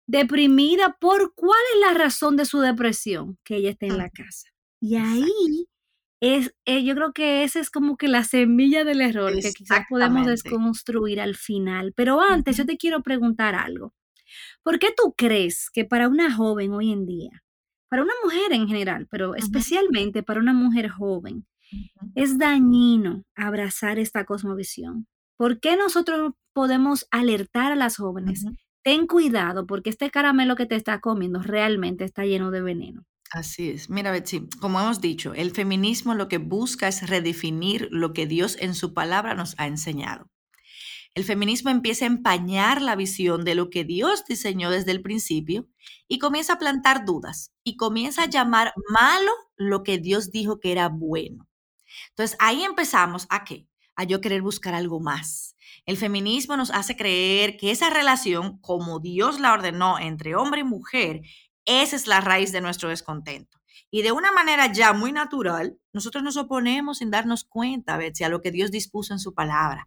deprimida 0.06 0.96
por 1.00 1.34
cuál 1.34 1.60
es 1.74 1.80
la 1.80 1.98
razón 1.98 2.36
de 2.36 2.44
su 2.44 2.60
depresión, 2.60 3.38
que 3.44 3.56
ella 3.56 3.70
esté 3.70 3.86
en 3.86 3.98
la 3.98 4.10
casa. 4.10 4.48
Y 4.80 4.96
ahí 4.96 5.68
es, 6.20 6.54
eh, 6.64 6.82
yo 6.84 6.94
creo 6.94 7.12
que 7.12 7.44
esa 7.44 7.60
es 7.60 7.70
como 7.70 7.96
que 7.96 8.08
la 8.08 8.24
semilla 8.24 8.84
del 8.84 9.00
error 9.00 9.32
que 9.34 9.52
quizás 9.52 9.84
podemos 9.88 10.26
desconstruir 10.26 11.20
al 11.20 11.36
final. 11.36 11.92
Pero 11.94 12.20
antes 12.20 12.56
yo 12.56 12.66
te 12.66 12.76
quiero 12.76 13.02
preguntar 13.02 13.54
algo. 13.54 13.94
¿Por 14.62 14.78
qué 14.78 14.88
tú 14.96 15.14
crees 15.16 15.70
que 15.70 15.84
para 15.84 16.08
una 16.08 16.34
joven 16.34 16.72
hoy 16.72 16.92
en 16.92 17.06
día 17.06 17.44
para 17.88 18.02
una 18.02 18.12
mujer 18.22 18.52
en 18.52 18.68
general, 18.68 19.06
pero 19.10 19.34
especialmente 19.34 20.22
para 20.22 20.40
una 20.40 20.52
mujer 20.52 20.88
joven, 20.88 21.46
es 22.14 22.38
dañino 22.38 23.24
abrazar 23.34 23.98
esta 23.98 24.24
cosmovisión. 24.24 25.06
¿Por 25.36 25.60
qué 25.60 25.76
nosotros 25.76 26.32
podemos 26.52 27.06
alertar 27.10 27.72
a 27.72 27.76
las 27.76 27.96
jóvenes? 27.96 28.44
Ten 28.82 29.06
cuidado 29.06 29.66
porque 29.66 29.90
este 29.90 30.10
caramelo 30.10 30.56
que 30.56 30.66
te 30.66 30.76
está 30.76 31.00
comiendo 31.00 31.40
realmente 31.42 32.04
está 32.04 32.24
lleno 32.24 32.50
de 32.50 32.62
veneno. 32.62 33.04
Así 33.30 33.70
es. 33.70 33.90
Mira, 33.90 34.10
Betsy, 34.10 34.48
como 34.60 34.80
hemos 34.80 35.02
dicho, 35.02 35.34
el 35.34 35.50
feminismo 35.50 36.14
lo 36.14 36.28
que 36.28 36.38
busca 36.38 36.88
es 36.88 37.08
redefinir 37.08 37.88
lo 37.90 38.14
que 38.14 38.26
Dios 38.26 38.56
en 38.58 38.74
su 38.74 38.94
palabra 38.94 39.34
nos 39.34 39.54
ha 39.58 39.66
enseñado 39.66 40.30
el 41.14 41.24
feminismo 41.24 41.70
empieza 41.70 42.04
a 42.04 42.08
empañar 42.08 42.80
la 42.80 42.94
visión 42.94 43.44
de 43.44 43.54
lo 43.54 43.70
que 43.70 43.84
Dios 43.84 44.24
diseñó 44.24 44.70
desde 44.70 44.92
el 44.92 45.02
principio 45.02 45.66
y 46.06 46.18
comienza 46.18 46.54
a 46.54 46.58
plantar 46.58 47.04
dudas 47.04 47.52
y 47.64 47.76
comienza 47.76 48.22
a 48.22 48.30
llamar 48.30 48.72
malo 48.90 49.32
lo 49.56 49.82
que 49.82 49.98
Dios 49.98 50.30
dijo 50.30 50.60
que 50.60 50.72
era 50.72 50.88
bueno. 50.88 51.48
Entonces 52.10 52.36
ahí 52.40 52.62
empezamos 52.62 53.26
a 53.30 53.44
qué? 53.44 53.66
A 53.96 54.04
yo 54.04 54.20
querer 54.20 54.42
buscar 54.42 54.74
algo 54.74 55.00
más. 55.00 55.56
El 55.86 55.96
feminismo 55.96 56.56
nos 56.56 56.70
hace 56.70 56.96
creer 56.96 57.56
que 57.56 57.72
esa 57.72 57.90
relación, 57.90 58.60
como 58.60 59.00
Dios 59.00 59.40
la 59.40 59.52
ordenó 59.52 59.98
entre 59.98 60.36
hombre 60.36 60.60
y 60.60 60.64
mujer, 60.64 61.22
esa 61.64 61.96
es 61.96 62.06
la 62.06 62.20
raíz 62.20 62.52
de 62.52 62.60
nuestro 62.60 62.90
descontento. 62.90 63.58
Y 63.90 64.02
de 64.02 64.12
una 64.12 64.30
manera 64.32 64.70
ya 64.72 64.92
muy 64.92 65.12
natural, 65.12 65.78
nosotros 65.92 66.22
nos 66.22 66.36
oponemos 66.36 66.98
sin 66.98 67.10
darnos 67.10 67.44
cuenta, 67.44 67.96
Betsy, 67.96 68.22
a 68.22 68.28
lo 68.28 68.40
que 68.40 68.50
Dios 68.50 68.70
dispuso 68.70 69.14
en 69.14 69.18
su 69.18 69.34
palabra 69.34 69.86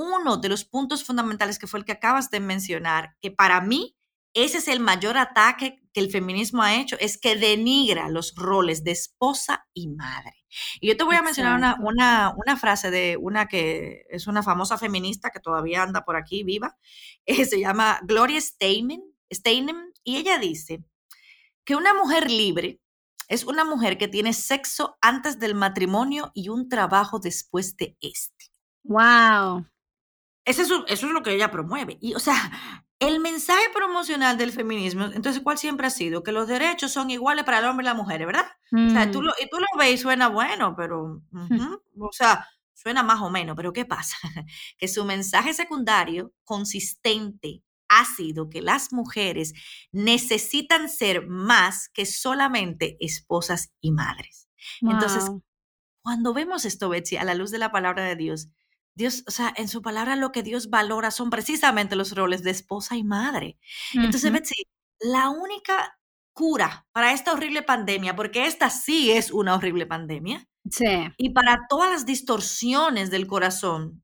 uno 0.00 0.38
de 0.38 0.48
los 0.48 0.64
puntos 0.64 1.04
fundamentales 1.04 1.58
que 1.58 1.66
fue 1.66 1.80
el 1.80 1.84
que 1.84 1.92
acabas 1.92 2.30
de 2.30 2.40
mencionar, 2.40 3.16
que 3.20 3.30
para 3.30 3.60
mí 3.60 3.96
ese 4.32 4.58
es 4.58 4.68
el 4.68 4.80
mayor 4.80 5.18
ataque 5.18 5.82
que 5.92 6.00
el 6.00 6.10
feminismo 6.10 6.62
ha 6.62 6.76
hecho, 6.76 6.96
es 7.00 7.18
que 7.18 7.36
denigra 7.36 8.08
los 8.08 8.34
roles 8.36 8.84
de 8.84 8.92
esposa 8.92 9.66
y 9.74 9.88
madre. 9.88 10.36
Y 10.80 10.88
yo 10.88 10.96
te 10.96 11.04
voy 11.04 11.16
a 11.16 11.22
mencionar 11.22 11.78
una, 11.80 12.34
una, 12.36 12.56
frase 12.56 12.90
de 12.90 13.16
una 13.20 13.46
que 13.46 14.04
es 14.08 14.26
una 14.26 14.42
famosa 14.42 14.78
feminista 14.78 15.30
que 15.30 15.40
todavía 15.40 15.82
anda 15.82 16.04
por 16.04 16.16
aquí 16.16 16.44
viva, 16.44 16.78
eh, 17.26 17.44
se 17.44 17.60
llama 17.60 18.00
Gloria 18.02 18.40
Steinem, 18.40 19.02
Steinem, 19.32 19.92
y 20.02 20.16
ella 20.16 20.38
dice 20.38 20.82
que 21.64 21.76
una 21.76 21.92
mujer 21.92 22.30
libre 22.30 22.80
es 23.28 23.44
una 23.44 23.64
mujer 23.64 23.98
que 23.98 24.08
tiene 24.08 24.32
sexo 24.32 24.96
antes 25.00 25.38
del 25.38 25.54
matrimonio 25.54 26.32
y 26.34 26.48
un 26.48 26.68
trabajo 26.68 27.20
después 27.20 27.76
de 27.76 27.96
este. 28.00 28.46
Wow. 28.82 29.66
Eso 30.50 30.62
es, 30.62 30.70
eso 30.88 31.06
es 31.06 31.12
lo 31.12 31.22
que 31.22 31.32
ella 31.32 31.50
promueve. 31.50 31.98
Y, 32.00 32.14
o 32.14 32.18
sea, 32.18 32.50
el 32.98 33.20
mensaje 33.20 33.64
promocional 33.72 34.36
del 34.36 34.52
feminismo, 34.52 35.04
entonces, 35.04 35.42
¿cuál 35.42 35.58
siempre 35.58 35.86
ha 35.86 35.90
sido? 35.90 36.22
Que 36.22 36.32
los 36.32 36.48
derechos 36.48 36.92
son 36.92 37.10
iguales 37.10 37.44
para 37.44 37.60
el 37.60 37.64
hombre 37.66 37.84
y 37.84 37.86
la 37.86 37.94
mujer, 37.94 38.26
¿verdad? 38.26 38.46
O 38.72 38.90
sea, 38.90 39.10
tú 39.10 39.20
mm. 39.20 39.24
lo, 39.24 39.32
y 39.40 39.48
tú 39.48 39.58
lo 39.58 39.66
ves 39.78 39.94
y 39.94 39.98
suena 39.98 40.28
bueno, 40.28 40.74
pero, 40.76 41.22
o 41.98 42.12
sea, 42.12 42.46
suena 42.74 43.02
más 43.02 43.20
o 43.20 43.30
menos, 43.30 43.56
pero 43.56 43.72
¿qué 43.72 43.84
pasa? 43.84 44.16
que 44.78 44.88
su 44.88 45.04
mensaje 45.04 45.54
secundario 45.54 46.32
consistente 46.44 47.62
ha 47.88 48.04
sido 48.04 48.48
que 48.48 48.62
las 48.62 48.92
mujeres 48.92 49.52
necesitan 49.92 50.88
ser 50.88 51.26
más 51.26 51.88
que 51.88 52.06
solamente 52.06 52.96
esposas 53.00 53.72
y 53.80 53.92
madres. 53.92 54.48
Entonces, 54.80 55.30
cuando 56.02 56.32
vemos 56.32 56.64
esto, 56.64 56.88
Betsy, 56.88 57.16
a 57.16 57.24
la 57.24 57.34
luz 57.34 57.50
de 57.50 57.58
la 57.58 57.72
palabra 57.72 58.04
de 58.04 58.16
Dios, 58.16 58.48
Dios, 58.94 59.24
o 59.26 59.30
sea, 59.30 59.52
en 59.56 59.68
su 59.68 59.82
palabra 59.82 60.16
lo 60.16 60.32
que 60.32 60.42
Dios 60.42 60.70
valora 60.70 61.10
son 61.10 61.30
precisamente 61.30 61.96
los 61.96 62.14
roles 62.14 62.42
de 62.42 62.50
esposa 62.50 62.96
y 62.96 63.04
madre. 63.04 63.58
Entonces, 63.94 64.32
Betsy, 64.32 64.66
la 65.00 65.30
única 65.30 65.98
cura 66.32 66.86
para 66.92 67.12
esta 67.12 67.32
horrible 67.32 67.62
pandemia, 67.62 68.16
porque 68.16 68.46
esta 68.46 68.70
sí 68.70 69.10
es 69.10 69.30
una 69.30 69.54
horrible 69.54 69.86
pandemia, 69.86 70.46
sí. 70.70 70.86
y 71.16 71.30
para 71.30 71.66
todas 71.68 71.90
las 71.90 72.06
distorsiones 72.06 73.10
del 73.10 73.26
corazón, 73.26 74.02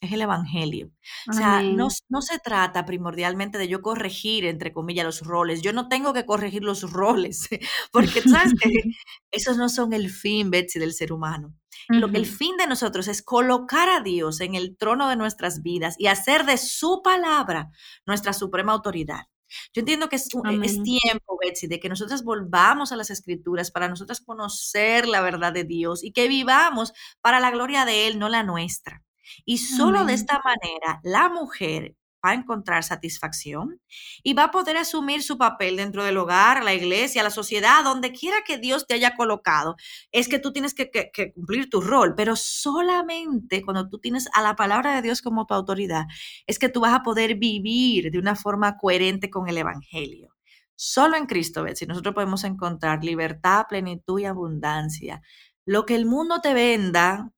es 0.00 0.12
el 0.12 0.20
Evangelio. 0.20 0.90
O 1.28 1.32
sea, 1.32 1.62
no, 1.62 1.88
no, 2.08 2.22
se 2.22 2.38
trata 2.38 2.84
primordialmente 2.84 3.58
de 3.58 3.68
yo 3.68 3.82
corregir, 3.82 4.44
entre 4.44 4.72
comillas, 4.72 5.06
los 5.06 5.20
roles. 5.22 5.62
Yo 5.62 5.72
no 5.72 5.88
tengo 5.88 6.12
que 6.12 6.26
corregir 6.26 6.62
los 6.62 6.82
roles, 6.92 7.48
porque 7.92 8.22
sabes 8.22 8.52
esos 9.30 9.56
no 9.56 9.68
son 9.68 9.92
el 9.92 10.10
fin, 10.10 10.50
Betsy, 10.50 10.78
del 10.78 10.92
ser 10.92 11.12
humano. 11.12 11.54
Lo 11.88 12.10
que 12.10 12.18
el 12.18 12.26
fin 12.26 12.56
de 12.56 12.66
nosotros 12.66 13.08
es 13.08 13.22
colocar 13.22 13.88
a 13.88 14.00
Dios 14.00 14.40
en 14.40 14.54
el 14.54 14.76
trono 14.76 15.08
de 15.08 15.16
nuestras 15.16 15.62
vidas 15.62 15.94
y 15.98 16.08
hacer 16.08 16.44
de 16.44 16.56
su 16.56 17.00
palabra 17.02 17.70
nuestra 18.06 18.32
suprema 18.32 18.72
autoridad. 18.72 19.26
Yo 19.72 19.80
entiendo 19.80 20.08
que 20.08 20.16
es, 20.16 20.28
es, 20.62 20.82
tiempo, 20.82 21.38
Betsy, 21.40 21.68
de 21.68 21.78
que 21.78 21.88
nosotras 21.88 22.24
volvamos 22.24 22.90
a 22.90 22.96
las 22.96 23.10
escrituras 23.10 23.70
para 23.70 23.88
nosotras 23.88 24.20
conocer 24.20 25.06
la 25.06 25.20
verdad 25.20 25.52
de 25.52 25.64
Dios 25.64 26.02
y 26.02 26.12
que 26.12 26.26
vivamos 26.28 26.92
para 27.20 27.38
la 27.40 27.50
gloria 27.50 27.84
de 27.84 28.08
Él, 28.08 28.18
no 28.18 28.28
la 28.28 28.42
nuestra. 28.42 29.04
Y 29.44 29.58
solo 29.58 30.04
de 30.04 30.14
esta 30.14 30.40
manera 30.44 31.00
la 31.02 31.28
mujer 31.28 31.94
va 32.24 32.30
a 32.30 32.34
encontrar 32.34 32.84
satisfacción 32.84 33.80
y 34.22 34.34
va 34.34 34.44
a 34.44 34.50
poder 34.50 34.76
asumir 34.76 35.22
su 35.22 35.38
papel 35.38 35.76
dentro 35.76 36.04
del 36.04 36.16
hogar, 36.16 36.64
la 36.64 36.74
iglesia, 36.74 37.22
la 37.22 37.30
sociedad, 37.30 37.84
donde 37.84 38.12
quiera 38.12 38.38
que 38.46 38.58
Dios 38.58 38.86
te 38.86 38.94
haya 38.94 39.14
colocado. 39.14 39.76
Es 40.12 40.28
que 40.28 40.38
tú 40.38 40.52
tienes 40.52 40.74
que, 40.74 40.90
cumplir 41.34 41.70
tu 41.70 41.80
rol, 41.80 42.14
pero 42.16 42.36
solamente 42.36 43.62
cuando 43.62 43.88
tú 43.88 43.98
tienes 43.98 44.28
a 44.34 44.42
la 44.42 44.56
palabra 44.56 44.94
de 44.96 45.02
Dios 45.02 45.22
como 45.22 45.46
tu 45.46 45.54
autoridad, 45.54 46.06
es 46.46 46.58
que 46.58 46.68
tú 46.68 46.80
vas 46.80 46.94
a 46.94 47.02
poder 47.02 47.36
vivir 47.36 48.10
de 48.10 48.18
una 48.18 48.36
forma 48.36 48.76
coherente 48.76 49.30
con 49.30 49.48
el 49.48 49.58
Evangelio. 49.58 50.34
Solo 50.74 51.16
en 51.16 51.26
Cristo, 51.26 51.64
si 51.74 51.86
nosotros 51.86 52.14
podemos 52.14 52.44
encontrar 52.44 53.02
libertad, 53.02 53.64
plenitud 53.68 54.20
y 54.20 54.26
abundancia. 54.26 55.22
Lo 55.64 55.86
que 55.86 55.94
el 55.94 56.04
mundo 56.06 56.40
te 56.42 56.52
venda 56.52 57.30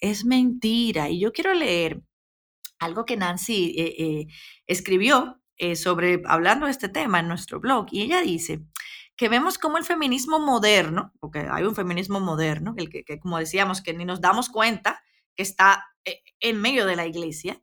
es 0.00 0.24
mentira. 0.24 1.10
Y 1.10 1.20
yo 1.20 1.32
quiero 1.32 1.54
leer 1.54 2.02
algo 2.84 3.04
que 3.04 3.16
Nancy 3.16 3.74
eh, 3.76 3.94
eh, 3.98 4.26
escribió 4.66 5.40
eh, 5.56 5.76
sobre, 5.76 6.22
hablando 6.26 6.66
de 6.66 6.72
este 6.72 6.88
tema 6.88 7.20
en 7.20 7.28
nuestro 7.28 7.60
blog, 7.60 7.86
y 7.90 8.02
ella 8.02 8.20
dice 8.20 8.60
que 9.16 9.28
vemos 9.28 9.58
como 9.58 9.78
el 9.78 9.84
feminismo 9.84 10.40
moderno, 10.40 11.12
porque 11.20 11.46
hay 11.50 11.64
un 11.64 11.74
feminismo 11.74 12.20
moderno, 12.20 12.74
el 12.76 12.90
que, 12.90 13.04
como 13.20 13.38
decíamos, 13.38 13.80
que 13.80 13.94
ni 13.94 14.04
nos 14.04 14.20
damos 14.20 14.48
cuenta 14.48 15.02
que 15.36 15.44
está 15.44 15.86
en 16.40 16.60
medio 16.60 16.84
de 16.84 16.96
la 16.96 17.06
iglesia, 17.06 17.62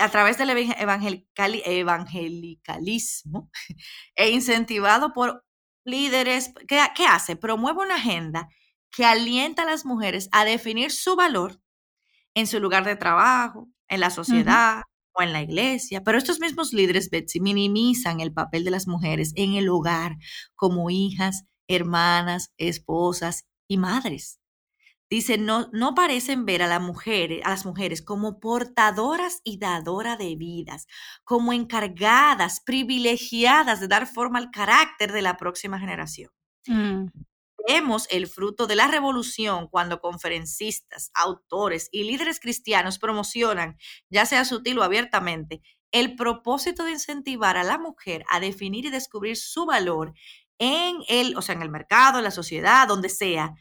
a 0.00 0.08
través 0.08 0.38
del 0.38 0.50
evangelicalismo 0.50 3.50
e 4.14 4.30
incentivado 4.30 5.12
por 5.12 5.44
líderes, 5.84 6.52
¿qué, 6.68 6.80
¿qué 6.94 7.06
hace? 7.06 7.34
Promueve 7.34 7.82
una 7.82 7.96
agenda 7.96 8.48
que 8.90 9.04
alienta 9.04 9.62
a 9.62 9.66
las 9.66 9.84
mujeres 9.84 10.28
a 10.30 10.44
definir 10.44 10.92
su 10.92 11.16
valor 11.16 11.60
en 12.34 12.46
su 12.46 12.60
lugar 12.60 12.84
de 12.84 12.96
trabajo, 12.96 13.68
en 13.88 14.00
la 14.00 14.10
sociedad 14.10 14.82
o 15.12 15.22
en 15.22 15.32
la 15.32 15.42
iglesia. 15.42 16.02
Pero 16.02 16.18
estos 16.18 16.40
mismos 16.40 16.72
líderes, 16.72 17.10
Betsy, 17.10 17.40
minimizan 17.40 18.20
el 18.20 18.32
papel 18.32 18.64
de 18.64 18.70
las 18.70 18.86
mujeres 18.86 19.32
en 19.36 19.54
el 19.54 19.68
hogar 19.68 20.16
como 20.54 20.90
hijas, 20.90 21.44
hermanas, 21.68 22.52
esposas 22.58 23.44
y 23.68 23.78
madres. 23.78 24.40
Dice, 25.10 25.38
no, 25.38 25.68
no 25.72 25.94
parecen 25.94 26.44
ver 26.44 26.62
a, 26.62 26.66
la 26.66 26.80
mujer, 26.80 27.40
a 27.44 27.50
las 27.50 27.66
mujeres 27.66 28.02
como 28.02 28.40
portadoras 28.40 29.40
y 29.44 29.58
dadoras 29.58 30.18
de 30.18 30.34
vidas, 30.34 30.86
como 31.24 31.52
encargadas, 31.52 32.60
privilegiadas 32.64 33.80
de 33.80 33.88
dar 33.88 34.06
forma 34.06 34.38
al 34.38 34.50
carácter 34.50 35.12
de 35.12 35.22
la 35.22 35.36
próxima 35.36 35.78
generación. 35.78 36.30
Mm 36.66 37.06
vemos 37.66 38.06
el 38.10 38.26
fruto 38.26 38.66
de 38.66 38.76
la 38.76 38.88
revolución 38.88 39.68
cuando 39.68 40.00
conferencistas, 40.00 41.10
autores 41.14 41.88
y 41.92 42.04
líderes 42.04 42.40
cristianos 42.40 42.98
promocionan, 42.98 43.76
ya 44.10 44.26
sea 44.26 44.44
sutil 44.44 44.78
o 44.78 44.82
abiertamente, 44.82 45.62
el 45.92 46.16
propósito 46.16 46.84
de 46.84 46.92
incentivar 46.92 47.56
a 47.56 47.64
la 47.64 47.78
mujer 47.78 48.24
a 48.30 48.40
definir 48.40 48.86
y 48.86 48.90
descubrir 48.90 49.36
su 49.36 49.64
valor 49.66 50.12
en 50.58 50.96
el, 51.08 51.36
o 51.36 51.42
sea, 51.42 51.54
en 51.54 51.62
el 51.62 51.70
mercado, 51.70 52.18
en 52.18 52.24
la 52.24 52.30
sociedad, 52.30 52.88
donde 52.88 53.08
sea, 53.08 53.54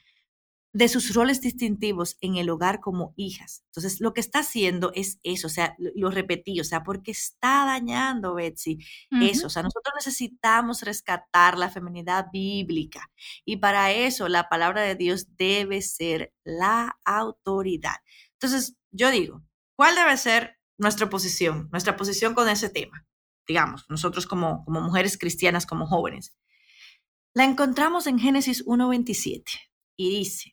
de 0.73 0.87
sus 0.87 1.13
roles 1.13 1.39
distintivos 1.39 2.17
en 2.19 2.35
el 2.35 2.49
hogar 2.49 2.79
como 2.79 3.13
hijas. 3.15 3.63
Entonces, 3.67 4.01
lo 4.01 4.13
que 4.13 4.21
está 4.21 4.39
haciendo 4.39 4.91
es 4.95 5.19
eso, 5.21 5.45
o 5.45 5.49
sea, 5.49 5.75
lo 5.77 6.09
repetí, 6.09 6.59
o 6.59 6.63
sea, 6.63 6.83
porque 6.83 7.11
está 7.11 7.63
dañando, 7.65 8.33
Betsy, 8.33 8.79
eso. 9.21 9.47
O 9.47 9.49
sea, 9.51 9.61
nosotros 9.61 9.93
necesitamos 9.95 10.81
rescatar 10.81 11.59
la 11.59 11.69
feminidad 11.69 12.25
bíblica 12.33 13.11
y 13.45 13.57
para 13.57 13.91
eso 13.91 14.27
la 14.27 14.49
palabra 14.49 14.81
de 14.81 14.95
Dios 14.95 15.27
debe 15.37 15.83
ser 15.83 16.33
la 16.43 16.97
autoridad. 17.05 17.97
Entonces, 18.33 18.75
yo 18.91 19.11
digo, 19.11 19.43
¿cuál 19.75 19.93
debe 19.95 20.17
ser 20.17 20.57
nuestra 20.79 21.07
posición, 21.07 21.69
nuestra 21.71 21.95
posición 21.95 22.33
con 22.33 22.49
ese 22.49 22.69
tema? 22.69 23.05
Digamos, 23.47 23.85
nosotros 23.89 24.25
como, 24.25 24.65
como 24.65 24.81
mujeres 24.81 25.19
cristianas, 25.19 25.67
como 25.67 25.85
jóvenes. 25.85 26.35
La 27.35 27.43
encontramos 27.43 28.07
en 28.07 28.17
Génesis 28.17 28.65
1.27 28.65 29.43
y 29.97 30.09
dice, 30.09 30.52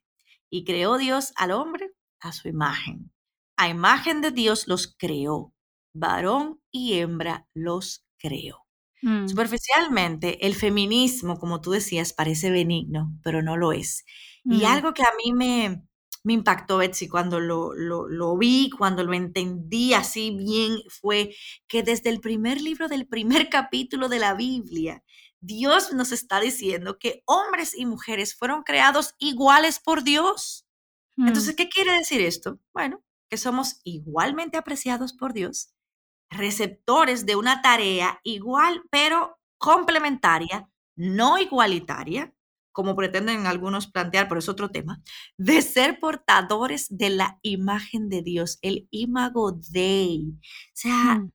y 0.50 0.64
creó 0.64 0.98
Dios 0.98 1.32
al 1.36 1.52
hombre 1.52 1.92
a 2.20 2.32
su 2.32 2.48
imagen. 2.48 3.12
A 3.56 3.68
imagen 3.68 4.20
de 4.20 4.30
Dios 4.30 4.66
los 4.66 4.94
creó. 4.98 5.54
Varón 5.92 6.60
y 6.70 6.94
hembra 6.94 7.48
los 7.54 8.04
creó. 8.18 8.66
Mm. 9.02 9.28
Superficialmente, 9.28 10.46
el 10.46 10.54
feminismo, 10.54 11.38
como 11.38 11.60
tú 11.60 11.70
decías, 11.70 12.12
parece 12.12 12.50
benigno, 12.50 13.12
pero 13.22 13.42
no 13.42 13.56
lo 13.56 13.72
es. 13.72 14.04
Y 14.44 14.62
mm. 14.62 14.66
algo 14.66 14.94
que 14.94 15.02
a 15.02 15.10
mí 15.24 15.32
me, 15.32 15.82
me 16.22 16.34
impactó, 16.34 16.78
Betsy, 16.78 17.08
cuando 17.08 17.40
lo, 17.40 17.74
lo, 17.74 18.08
lo, 18.08 18.36
vi, 18.36 18.70
cuando 18.70 19.04
lo 19.04 19.14
entendí 19.14 19.94
así 19.94 20.30
bien, 20.36 20.78
fue 20.88 21.34
que 21.66 21.82
desde 21.82 22.10
el 22.10 22.20
primer 22.20 22.60
libro 22.60 22.88
del 22.88 23.06
primer 23.06 23.48
capítulo 23.50 24.08
de 24.08 24.18
la 24.18 24.34
Biblia, 24.34 25.02
Dios 25.40 25.92
nos 25.92 26.12
está 26.12 26.40
diciendo 26.40 26.98
que 26.98 27.22
hombres 27.26 27.76
y 27.76 27.86
mujeres 27.86 28.34
fueron 28.34 28.62
creados 28.62 29.14
iguales 29.18 29.80
por 29.80 30.04
Dios. 30.04 30.66
Mm. 31.16 31.28
Entonces, 31.28 31.56
¿qué 31.56 31.68
quiere 31.68 31.92
decir 31.92 32.20
esto? 32.20 32.58
Bueno, 32.72 33.02
que 33.28 33.36
somos 33.36 33.80
igualmente 33.84 34.56
apreciados 34.56 35.12
por 35.12 35.32
Dios, 35.32 35.72
receptores 36.30 37.26
de 37.26 37.36
una 37.36 37.62
tarea 37.62 38.20
igual, 38.22 38.82
pero 38.90 39.38
complementaria, 39.58 40.68
no 40.96 41.38
igualitaria, 41.38 42.34
como 42.72 42.94
pretenden 42.94 43.46
algunos 43.46 43.88
plantear, 43.88 44.28
pero 44.28 44.38
es 44.38 44.48
otro 44.48 44.70
tema, 44.70 45.02
de 45.36 45.60
ser 45.62 45.98
portadores 46.00 46.86
de 46.88 47.10
la 47.10 47.38
imagen 47.42 48.08
de 48.08 48.22
Dios, 48.22 48.58
el 48.62 48.86
imago 48.90 49.52
Dei. 49.52 50.32
O 50.32 50.40
sea, 50.72 51.16
mm 51.16 51.30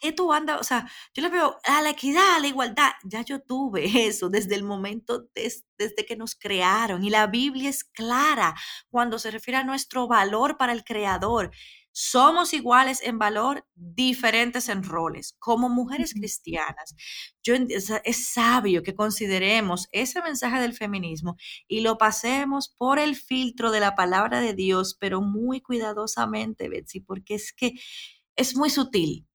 qué 0.00 0.12
tú 0.12 0.32
andas? 0.32 0.60
O 0.60 0.64
sea, 0.64 0.90
yo 1.14 1.22
le 1.22 1.28
veo 1.28 1.58
a 1.64 1.82
la 1.82 1.90
equidad, 1.90 2.36
a 2.36 2.40
la 2.40 2.48
igualdad. 2.48 2.90
Ya 3.04 3.22
yo 3.22 3.40
tuve 3.40 3.84
eso 4.08 4.28
desde 4.28 4.54
el 4.54 4.64
momento 4.64 5.28
desde 5.34 6.06
que 6.06 6.16
nos 6.16 6.34
crearon. 6.34 7.04
Y 7.04 7.10
la 7.10 7.26
Biblia 7.26 7.70
es 7.70 7.84
clara 7.84 8.54
cuando 8.88 9.18
se 9.18 9.30
refiere 9.30 9.58
a 9.58 9.64
nuestro 9.64 10.08
valor 10.08 10.56
para 10.56 10.72
el 10.72 10.84
Creador. 10.84 11.50
Somos 11.92 12.54
iguales 12.54 13.00
en 13.02 13.18
valor, 13.18 13.66
diferentes 13.74 14.68
en 14.68 14.84
roles. 14.84 15.34
Como 15.38 15.68
mujeres 15.68 16.14
cristianas, 16.14 16.94
yo, 17.42 17.54
es 18.04 18.32
sabio 18.32 18.82
que 18.82 18.94
consideremos 18.94 19.88
ese 19.90 20.22
mensaje 20.22 20.60
del 20.60 20.74
feminismo 20.74 21.36
y 21.66 21.80
lo 21.80 21.98
pasemos 21.98 22.68
por 22.68 23.00
el 23.00 23.16
filtro 23.16 23.72
de 23.72 23.80
la 23.80 23.96
palabra 23.96 24.40
de 24.40 24.54
Dios, 24.54 24.96
pero 25.00 25.20
muy 25.20 25.60
cuidadosamente, 25.60 26.68
Betsy, 26.68 27.00
porque 27.00 27.34
es 27.34 27.52
que 27.52 27.72
es 28.36 28.56
muy 28.56 28.70
sutil 28.70 29.26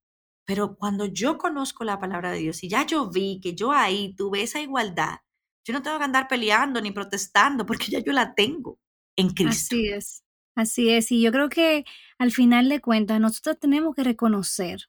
pero 0.46 0.76
cuando 0.76 1.06
yo 1.06 1.38
conozco 1.38 1.84
la 1.84 2.00
palabra 2.00 2.32
de 2.32 2.40
Dios 2.40 2.64
y 2.64 2.70
ya 2.70 2.86
yo 2.86 3.10
vi 3.10 3.40
que 3.42 3.56
yo 3.56 3.72
ahí 3.72 4.16
tuve 4.16 4.44
esa 4.44 4.62
igualdad, 4.62 5.18
yo 5.66 5.74
no 5.74 5.82
tengo 5.82 5.98
que 5.98 6.04
andar 6.04 6.28
peleando 6.28 6.82
ni 6.82 6.92
protestando 6.92 7.66
porque 7.68 7.88
ya 7.88 8.00
yo 8.00 8.14
la 8.14 8.34
tengo 8.36 8.80
en 9.18 9.30
Cristo. 9.30 9.76
Así 9.76 9.88
es, 9.88 10.24
así 10.56 10.90
es. 10.90 11.12
Y 11.12 11.22
yo 11.22 11.32
creo 11.32 11.50
que 11.50 11.86
al 12.18 12.32
final 12.32 12.70
de 12.70 12.82
cuentas 12.82 13.20
nosotros 13.20 13.58
tenemos 13.60 13.96
que 13.96 14.04
reconocer 14.04 14.82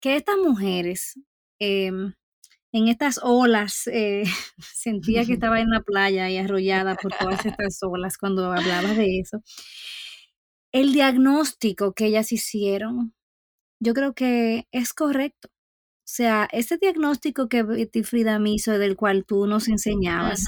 que 0.00 0.16
estas 0.16 0.36
mujeres 0.36 1.20
em, 1.60 2.14
en 2.72 2.88
estas 2.88 3.20
olas, 3.22 3.86
eh, 3.86 4.24
sentía 4.58 5.24
que 5.24 5.34
estaba 5.34 5.60
en 5.60 5.70
la 5.70 5.82
playa 5.82 6.30
y 6.30 6.38
arrollada 6.38 6.96
por 6.96 7.12
todas 7.12 7.44
estas 7.44 7.78
olas 7.82 8.16
cuando 8.16 8.50
hablaba 8.50 8.94
de 8.94 9.20
eso. 9.20 9.42
El 10.72 10.94
diagnóstico 10.94 11.92
que 11.92 12.06
ellas 12.06 12.32
hicieron 12.32 13.14
yo 13.82 13.94
creo 13.94 14.14
que 14.14 14.68
es 14.70 14.92
correcto. 14.94 15.48
O 15.48 16.14
sea, 16.14 16.48
ese 16.52 16.78
diagnóstico 16.78 17.48
que 17.48 17.62
Betty 17.62 18.02
Frida 18.02 18.38
me 18.38 18.50
hizo, 18.50 18.78
del 18.78 18.96
cual 18.96 19.24
tú 19.24 19.46
nos 19.46 19.68
enseñabas, 19.68 20.44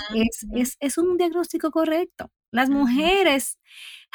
es, 0.55 0.77
es, 0.81 0.99
un 0.99 1.17
diagnóstico 1.17 1.71
correcto. 1.71 2.31
Las 2.53 2.71
mujeres 2.71 3.59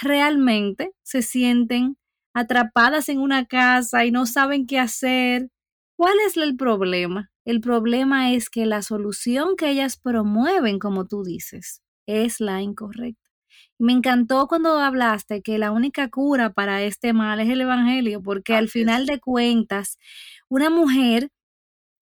realmente 0.01 0.91
se 1.03 1.21
sienten 1.21 1.97
atrapadas 2.33 3.09
en 3.09 3.19
una 3.19 3.45
casa 3.45 4.05
y 4.05 4.11
no 4.11 4.25
saben 4.25 4.67
qué 4.67 4.79
hacer. 4.79 5.49
¿Cuál 5.97 6.17
es 6.25 6.37
el 6.37 6.55
problema? 6.55 7.31
El 7.45 7.61
problema 7.61 8.33
es 8.33 8.49
que 8.49 8.65
la 8.65 8.81
solución 8.81 9.55
que 9.57 9.69
ellas 9.69 9.97
promueven, 9.97 10.79
como 10.79 11.07
tú 11.07 11.23
dices, 11.23 11.81
es 12.05 12.39
la 12.39 12.61
incorrecta. 12.61 13.18
Me 13.79 13.93
encantó 13.93 14.47
cuando 14.47 14.77
hablaste 14.77 15.41
que 15.41 15.57
la 15.57 15.71
única 15.71 16.09
cura 16.09 16.51
para 16.51 16.83
este 16.83 17.13
mal 17.13 17.39
es 17.39 17.49
el 17.49 17.61
Evangelio, 17.61 18.21
porque 18.21 18.53
al 18.53 18.67
final 18.67 19.05
de 19.05 19.19
cuentas, 19.21 19.97
una 20.49 20.69
mujer, 20.69 21.31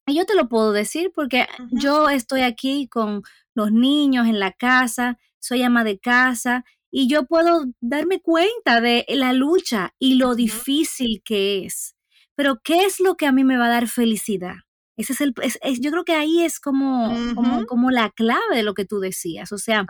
y 0.07 0.15
yo 0.15 0.25
te 0.25 0.35
lo 0.35 0.49
puedo 0.49 0.71
decir 0.71 1.11
porque 1.13 1.47
yo 1.71 2.09
estoy 2.09 2.41
aquí 2.41 2.87
con 2.87 3.21
los 3.53 3.71
niños 3.71 4.27
en 4.27 4.39
la 4.39 4.53
casa, 4.53 5.19
soy 5.39 5.61
ama 5.61 5.83
de 5.83 5.99
casa, 5.99 6.65
y 6.89 7.07
yo 7.07 7.25
puedo 7.27 7.65
darme 7.79 8.21
cuenta 8.21 8.81
de 8.81 9.05
la 9.09 9.33
lucha 9.33 9.93
y 9.99 10.15
lo 10.15 10.33
difícil 10.33 11.21
que 11.23 11.65
es. 11.65 11.95
Pero 12.35 12.59
¿qué 12.63 12.85
es 12.85 12.99
lo 12.99 13.15
que 13.15 13.27
a 13.27 13.31
mí 13.31 13.43
me 13.43 13.57
va 13.57 13.67
a 13.67 13.69
dar 13.69 13.87
felicidad? 13.87 14.55
Ese 14.97 15.13
es 15.13 15.21
el, 15.21 15.33
yo 15.79 15.91
creo 15.91 16.03
que 16.03 16.15
ahí 16.15 16.43
es 16.43 16.59
como, 16.59 17.15
como, 17.35 17.67
como, 17.67 17.91
la 17.91 18.09
clave 18.09 18.55
de 18.55 18.63
lo 18.63 18.73
que 18.73 18.85
tú 18.85 18.99
decías. 18.99 19.51
O 19.51 19.59
sea, 19.59 19.85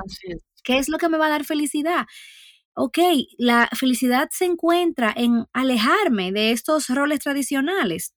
¿qué 0.68 0.78
es 0.80 0.90
lo 0.90 0.98
que 0.98 1.10
me 1.10 1.18
va 1.18 1.28
a 1.28 1.30
dar 1.30 1.46
felicidad? 1.46 2.06
Ok, 2.76 3.00
la 3.38 3.70
felicidad 3.76 4.30
se 4.32 4.46
encuentra 4.46 5.14
en 5.16 5.46
alejarme 5.54 6.32
de 6.34 6.52
estos 6.52 6.90
roles 6.90 7.22
tradicionales 7.22 8.14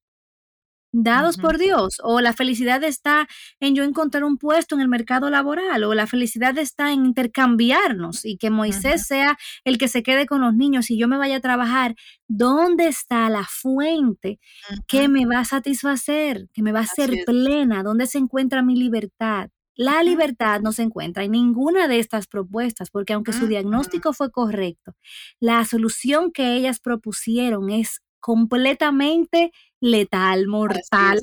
dados 0.93 1.37
por 1.37 1.59
Dios, 1.59 2.01
o 2.03 2.21
la 2.21 2.33
felicidad 2.33 2.83
está 2.83 3.29
en 3.61 3.75
yo 3.75 3.85
encontrar 3.85 4.25
un 4.25 4.39
puesto 4.39 4.75
en 4.75 4.81
el 4.81 4.89
mercado 4.89 5.31
laboral, 5.31 5.85
o 5.85 5.95
la 5.95 6.07
felicidad 6.07 6.59
está 6.59 6.93
en 6.93 7.07
intercambiarnos 7.07 8.25
y 8.25 8.37
que 8.37 8.51
Moisés 8.51 9.07
sea 9.07 9.39
el 9.65 9.79
que 9.79 9.89
se 9.89 10.03
quede 10.03 10.27
con 10.27 10.41
los 10.41 10.55
niños 10.55 10.91
y 10.91 10.99
yo 10.99 11.07
me 11.09 11.19
vaya 11.19 11.37
a 11.37 11.41
trabajar. 11.41 11.95
¿Dónde 12.29 12.89
está 12.89 13.29
la 13.31 13.45
fuente 13.45 14.41
que 14.89 15.09
me 15.09 15.27
va 15.27 15.41
a 15.41 15.45
satisfacer, 15.45 16.49
que 16.53 16.63
me 16.63 16.73
va 16.73 16.81
a 16.81 16.83
hacer 16.83 17.13
plena? 17.25 17.83
¿Dónde 17.83 18.07
se 18.07 18.19
encuentra 18.19 18.63
mi 18.63 18.77
libertad? 18.77 19.51
La 19.81 20.03
libertad 20.03 20.61
no 20.61 20.73
se 20.73 20.83
encuentra 20.83 21.25
en 21.25 21.31
ninguna 21.31 21.89
de 21.89 22.01
estas 22.01 22.27
propuestas, 22.27 22.91
porque 22.91 23.15
aunque 23.15 23.33
su 23.33 23.47
diagnóstico 23.47 24.13
fue 24.13 24.31
correcto, 24.31 24.95
la 25.39 25.65
solución 25.65 26.33
que 26.33 26.55
ellas 26.55 26.81
propusieron 26.81 27.71
es 27.71 28.03
completamente 28.21 29.53
letal, 29.81 30.49
mortal. 30.49 31.19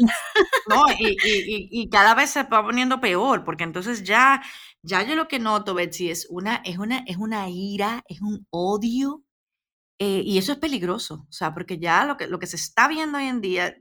No, 0.67 0.85
y, 0.97 1.87
cada 1.91 2.15
vez 2.15 2.31
se 2.31 2.41
va 2.45 2.63
poniendo 2.63 2.99
peor, 2.99 3.43
porque 3.43 3.63
entonces 3.63 4.03
ya, 4.03 4.41
ya 4.81 5.03
yo 5.03 5.15
lo 5.15 5.27
que 5.27 5.37
noto, 5.37 5.75
Betsy, 5.75 6.09
es 6.09 6.25
una, 6.27 6.55
es 6.65 6.79
una, 6.79 7.03
es 7.05 7.17
una 7.17 7.47
ira, 7.51 8.03
es 8.09 8.21
un 8.21 8.47
odio, 8.49 9.23
eh, 9.99 10.23
y 10.25 10.39
eso 10.39 10.53
es 10.53 10.57
peligroso, 10.57 11.27
o 11.29 11.31
sea, 11.31 11.53
porque 11.53 11.77
ya 11.77 12.05
lo 12.05 12.17
que, 12.17 12.25
lo 12.25 12.39
que 12.39 12.47
se 12.47 12.55
está 12.55 12.87
viendo 12.87 13.19
hoy 13.19 13.25
en 13.25 13.39
día 13.39 13.75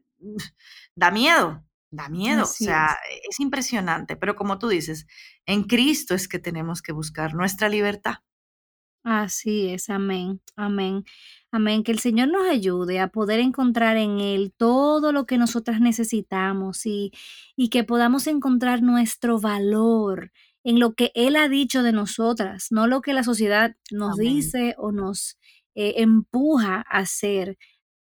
da 0.95 1.11
miedo, 1.11 1.65
da 1.97 2.09
miedo, 2.09 2.45
o 2.45 2.47
sea, 2.47 2.97
es 3.29 3.41
impresionante, 3.41 4.17
pero 4.17 4.37
como 4.37 4.59
tú 4.59 4.69
dices, 4.69 5.07
en 5.47 5.65
Cristo 5.65 6.15
es 6.15 6.29
que 6.29 6.39
tenemos 6.39 6.83
que 6.83 6.93
buscar 6.93 7.35
nuestra 7.35 7.69
libertad. 7.69 8.17
Así 9.03 9.69
es, 9.69 9.89
amén, 9.89 10.41
amén. 10.57 11.05
Amén, 11.53 11.85
que 11.85 11.93
el 11.93 12.01
Señor 12.01 12.29
nos 12.29 12.49
ayude 12.49 12.99
a 12.99 13.09
poder 13.09 13.39
encontrar 13.39 13.97
en 13.97 14.19
Él 14.19 14.53
todo 14.57 15.13
lo 15.13 15.27
que 15.27 15.39
nosotras 15.39 15.81
necesitamos 15.81 16.85
y, 16.87 17.13
y 17.55 17.69
que 17.69 17.85
podamos 17.85 18.27
encontrar 18.27 18.83
nuestro 18.83 19.41
valor 19.41 20.33
en 20.65 20.81
lo 20.81 20.95
que 20.95 21.13
Él 21.15 21.37
ha 21.37 21.49
dicho 21.49 21.85
de 21.85 21.93
nosotras, 21.93 22.67
no 22.73 22.89
lo 22.89 23.01
que 23.01 23.13
la 23.15 23.23
sociedad 23.23 23.77
nos 23.93 24.17
dice 24.17 24.75
o 24.77 24.91
nos 24.91 25.39
eh, 25.77 25.95
empuja 25.99 26.85
a 26.91 26.99
hacer. 26.99 27.57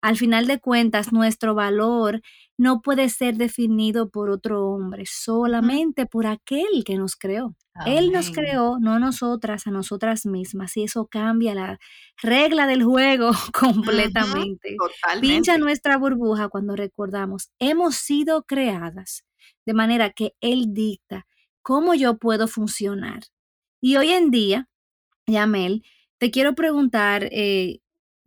Al 0.01 0.17
final 0.17 0.47
de 0.47 0.61
cuentas, 0.61 1.13
nuestro 1.13 1.55
valor 1.55 2.23
no 2.59 2.81
puede 2.81 3.09
ser 3.09 3.37
definido 3.37 4.09
por 4.09 4.31
otro 4.31 4.67
hombre, 4.67 5.05
solamente 5.07 6.07
por 6.07 6.27
aquel 6.27 6.85
que 6.85 6.97
nos 6.97 7.17
creó. 7.17 7.55
Él 7.85 8.11
nos 8.11 8.31
creó, 8.31 8.79
no 8.81 8.99
nosotras, 8.99 9.67
a 9.67 9.71
nosotras 9.71 10.25
mismas, 10.25 10.77
y 10.79 10.85
eso 10.85 11.07
cambia 11.07 11.55
la 11.55 11.79
regla 12.23 12.67
del 12.67 12.83
juego 12.83 13.31
completamente. 13.53 14.77
Pincha 15.21 15.59
nuestra 15.59 15.99
burbuja 15.99 16.49
cuando 16.49 16.75
recordamos, 16.75 17.51
hemos 17.59 17.97
sido 17.97 18.45
creadas 18.45 19.25
de 19.67 19.75
manera 19.75 20.11
que 20.11 20.33
Él 20.41 20.73
dicta 20.73 21.27
cómo 21.61 21.95
yo 21.95 22.17
puedo 22.17 22.49
funcionar. 22.49 23.25
Y 23.83 23.97
hoy 23.97 24.13
en 24.13 24.31
día, 24.31 24.69
Yamel, 25.27 25.85
te 26.19 26.31
quiero 26.31 26.55
preguntar, 26.55 27.29
eh, 27.31 27.81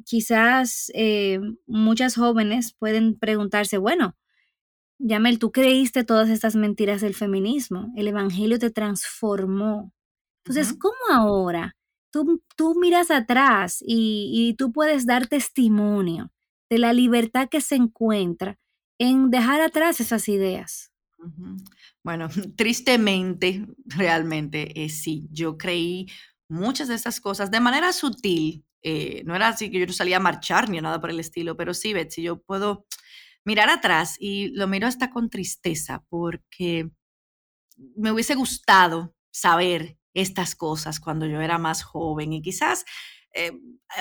quizás 0.05 0.91
eh, 0.93 1.39
muchas 1.67 2.15
jóvenes 2.15 2.73
pueden 2.73 3.17
preguntarse, 3.17 3.77
bueno, 3.77 4.15
Yamel, 4.99 5.39
tú 5.39 5.51
creíste 5.51 6.03
todas 6.03 6.29
estas 6.29 6.55
mentiras 6.55 7.01
del 7.01 7.15
feminismo, 7.15 7.91
el 7.95 8.09
Evangelio 8.09 8.59
te 8.59 8.69
transformó. 8.69 9.93
Entonces, 10.43 10.77
¿cómo 10.77 10.95
ahora 11.11 11.77
tú, 12.11 12.43
tú 12.55 12.75
miras 12.75 13.11
atrás 13.11 13.83
y, 13.85 14.55
tú 14.57 14.71
puedes 14.71 15.05
dar 15.05 15.27
testimonio 15.27 16.31
de 16.69 16.79
la 16.79 16.93
libertad 16.93 17.47
que 17.49 17.61
se 17.61 17.75
encuentra 17.75 18.57
en 18.99 19.29
dejar 19.29 19.61
atrás 19.61 20.01
esas 20.01 20.27
ideas? 20.27 20.91
Bueno, 22.03 22.27
tristemente, 22.57 23.65
realmente, 23.85 24.83
eh, 24.83 24.89
sí, 24.89 25.27
yo 25.31 25.57
creí 25.57 26.07
muchas 26.49 26.87
de 26.87 26.95
estas 26.95 27.21
cosas 27.21 27.51
de 27.51 27.59
manera 27.59 27.93
sutil. 27.93 28.65
Eh, 28.83 29.23
no 29.25 29.35
era 29.35 29.49
así 29.49 29.69
que 29.71 29.79
yo 29.79 29.85
no 29.85 29.93
salía 29.93 30.17
a 30.17 30.21
marchar 30.21 30.69
ni 30.69 30.79
nada 30.79 31.01
por 31.01 31.09
el 31.09 31.19
estilo, 31.19 31.57
pero 31.57 31.73
sí, 31.73 31.93
Betsy, 31.93 32.21
yo 32.23 32.41
puedo 32.41 32.85
mirar 33.45 33.69
atrás 33.69 34.15
y 34.19 34.49
lo 34.49 34.67
miro 34.67 34.87
hasta 34.87 35.09
con 35.09 35.29
tristeza 35.29 36.03
porque 36.09 36.89
me 37.95 38.11
hubiese 38.11 38.35
gustado 38.35 39.15
saber 39.31 39.97
estas 40.13 40.55
cosas 40.55 40.99
cuando 40.99 41.25
yo 41.25 41.41
era 41.41 41.57
más 41.57 41.83
joven 41.83 42.33
y 42.33 42.41
quizás 42.41 42.85
eh, 43.33 43.51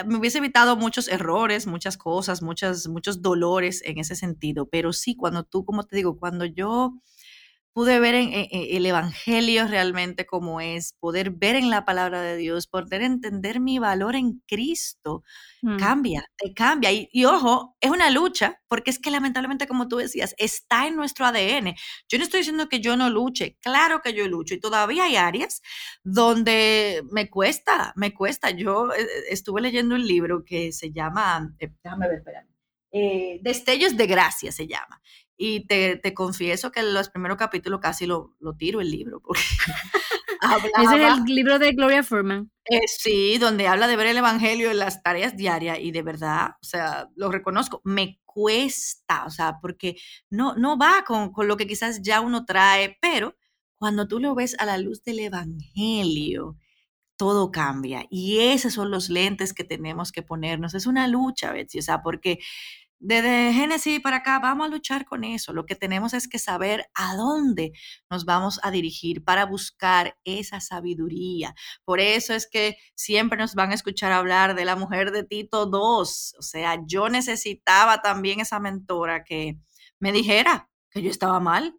me 0.07 0.17
hubiese 0.17 0.39
evitado 0.39 0.77
muchos 0.77 1.09
errores, 1.09 1.67
muchas 1.67 1.97
cosas, 1.97 2.43
muchas, 2.43 2.89
muchos 2.89 3.21
dolores 3.21 3.83
en 3.85 3.99
ese 3.99 4.17
sentido. 4.17 4.69
Pero 4.69 4.93
sí, 4.93 5.17
cuando 5.17 5.45
tú, 5.45 5.65
como 5.65 5.85
te 5.85 5.97
digo, 5.97 6.19
cuando 6.19 6.45
yo 6.47 6.95
pude 7.79 8.01
ver 8.01 8.17
en, 8.17 8.49
el 8.51 8.87
Evangelio 8.87 9.69
realmente 9.69 10.27
como 10.27 10.61
es, 10.61 10.95
poder 10.95 11.31
ver 11.31 11.55
en 11.55 11.71
la 11.71 11.85
palabra 11.85 12.23
de 12.23 12.37
Dios, 12.37 12.67
poder 12.67 13.03
entender 13.03 13.61
mi 13.61 13.79
valor 13.79 14.17
en 14.17 14.43
Cristo, 14.49 15.23
mm. 15.63 15.77
cambia, 15.79 16.25
te 16.37 16.53
cambia. 16.53 16.91
Y, 16.91 17.25
ojo, 17.25 17.77
es 17.81 17.89
una 17.93 18.11
lucha, 18.11 18.61
porque 18.67 18.91
es 18.91 18.99
que 18.99 19.13
lamentablemente, 19.13 19.69
como 19.69 19.87
tú 19.87 19.99
decías, 19.99 20.35
está 20.39 20.89
en 20.89 20.97
nuestro 20.97 21.25
ADN. 21.25 21.77
Yo 22.09 22.19
no 22.19 22.25
estoy 22.25 22.41
diciendo 22.41 22.69
que 22.69 22.81
yo 22.81 22.97
no 22.97 23.11
luche, 23.11 23.57
claro 23.61 24.01
que 24.03 24.13
yo 24.13 24.27
lucho, 24.27 24.55
y 24.55 24.61
todavía 24.61 25.05
hay 25.05 25.15
áreas 25.15 25.63
donde 26.03 27.05
me 27.13 27.31
cuesta, 27.31 27.93
me 27.95 28.13
cuesta. 28.13 28.51
Yo 28.51 28.93
eh, 28.93 29.07
estuve 29.31 29.61
leyendo 29.61 29.95
un 29.95 30.05
libro 30.05 30.45
que 30.45 30.73
se 30.73 30.91
llama, 30.91 31.55
eh, 31.61 31.71
déjame 31.85 32.09
ver, 32.09 32.19
espérame. 32.19 32.49
Eh, 32.91 33.39
Destellos 33.43 33.97
de 33.97 34.07
Gracia 34.09 34.51
se 34.51 34.67
llama. 34.67 35.01
Y 35.41 35.67
te, 35.67 35.97
te, 35.97 36.15
confieso 36.15 36.73
que 36.73 36.81
en 36.81 36.93
los 36.93 37.11
primeros 37.11 37.39
capítulos 37.39 37.79
casi 37.81 38.07
lo, 38.07 38.35
lo 38.41 38.57
tiro 38.57 38.81
el 38.81 38.91
libro. 38.91 39.21
Porque 39.21 39.41
Ese 40.79 41.07
es 41.07 41.19
el 41.19 41.35
libro 41.35 41.59
de 41.59 41.73
Gloria 41.73 42.03
Furman. 42.03 42.51
Eh, 42.65 42.81
sí, 42.87 43.39
donde 43.39 43.67
habla 43.67 43.87
de 43.87 43.97
ver 43.97 44.09
el 44.09 44.17
Evangelio 44.17 44.71
en 44.71 44.79
las 44.79 45.03
tareas 45.03 45.37
diarias 45.37 45.79
y 45.81 45.91
de 45.91 46.03
verdad, 46.03 46.51
o 46.61 46.65
sea, 46.65 47.09
lo 47.17 47.31
reconozco, 47.31 47.81
me 47.85 48.21
cuesta, 48.25 49.25
o 49.25 49.31
sea, 49.31 49.59
porque 49.61 49.97
no, 50.29 50.55
no 50.55 50.77
va 50.77 51.05
con, 51.07 51.33
con 51.33 51.49
lo 51.49 51.57
que 51.57 51.67
quizás 51.67 52.03
ya 52.03 52.21
uno 52.21 52.45
trae, 52.45 52.99
pero 53.01 53.37
cuando 53.79 54.09
tú 54.09 54.21
lo 54.21 54.35
ves 54.35 54.57
a 54.59 54.67
la 54.67 54.79
luz 54.79 55.03
del 55.03 55.21
Evangelio, 55.21 56.57
todo 57.17 57.51
cambia. 57.51 58.07
Y 58.11 58.39
esos 58.41 58.75
son 58.75 58.91
los 58.91 59.11
lentes 59.11 59.53
que 59.53 59.65
tenemos 59.65 60.13
que 60.13 60.23
ponernos. 60.23 60.75
Es 60.75 60.87
una 60.87 61.09
lucha, 61.09 61.53
Betsy, 61.53 61.79
o 61.79 61.83
sea, 61.83 62.03
porque 62.03 62.39
desde 63.01 63.53
Génesis 63.53 64.01
para 64.01 64.19
acá 64.19 64.39
vamos 64.41 64.67
a 64.67 64.71
luchar 64.71 65.05
con 65.05 65.23
eso. 65.25 65.53
Lo 65.53 65.67
que 65.67 65.77
tenemos 65.77 66.15
es 66.15 66.27
que 66.29 66.39
saber 66.39 66.91
a 66.95 67.15
dónde 67.15 67.73
nos 68.11 68.25
vamos 68.25 68.59
a 68.63 68.71
dirigir 68.71 69.25
para 69.25 69.47
buscar 69.47 70.17
esa 70.25 70.61
sabiduría. 70.61 71.55
Por 71.85 72.01
eso 72.01 72.35
es 72.35 72.49
que 72.51 72.77
siempre 72.95 73.39
nos 73.39 73.55
van 73.55 73.71
a 73.71 73.75
escuchar 73.75 74.13
hablar 74.13 74.55
de 74.55 74.65
la 74.65 74.77
mujer 74.77 75.13
de 75.13 75.25
Tito 75.25 75.71
II. 75.73 75.79
O 76.39 76.43
sea, 76.43 76.83
yo 76.87 77.09
necesitaba 77.09 78.03
también 78.03 78.41
esa 78.41 78.59
mentora 78.59 79.23
que 79.23 79.59
me 80.01 80.13
dijera 80.13 80.69
que 80.91 81.03
yo 81.03 81.11
estaba 81.11 81.41
mal 81.41 81.79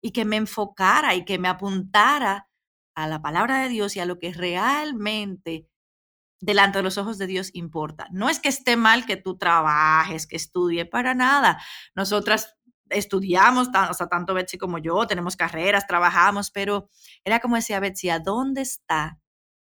y 0.00 0.12
que 0.12 0.24
me 0.24 0.36
enfocara 0.36 1.14
y 1.14 1.24
que 1.24 1.38
me 1.38 1.48
apuntara 1.48 2.48
a 2.94 3.08
la 3.08 3.22
palabra 3.22 3.62
de 3.62 3.68
Dios 3.68 3.96
y 3.96 4.00
a 4.00 4.06
lo 4.06 4.18
que 4.18 4.32
realmente 4.32 5.69
delante 6.40 6.78
de 6.78 6.82
los 6.82 6.98
ojos 6.98 7.18
de 7.18 7.26
Dios 7.26 7.50
importa. 7.52 8.08
No 8.10 8.28
es 8.28 8.40
que 8.40 8.48
esté 8.48 8.76
mal 8.76 9.06
que 9.06 9.16
tú 9.16 9.36
trabajes, 9.36 10.26
que 10.26 10.36
estudie, 10.36 10.86
para 10.86 11.14
nada. 11.14 11.60
Nosotras 11.94 12.56
estudiamos, 12.88 13.68
o 13.68 14.08
tanto 14.08 14.34
Betsy 14.34 14.58
como 14.58 14.78
yo, 14.78 15.06
tenemos 15.06 15.36
carreras, 15.36 15.86
trabajamos, 15.86 16.50
pero 16.50 16.88
era 17.24 17.40
como 17.40 17.56
decía 17.56 17.80
Betsy, 17.80 18.10
¿a 18.10 18.18
dónde 18.18 18.62
está 18.62 19.18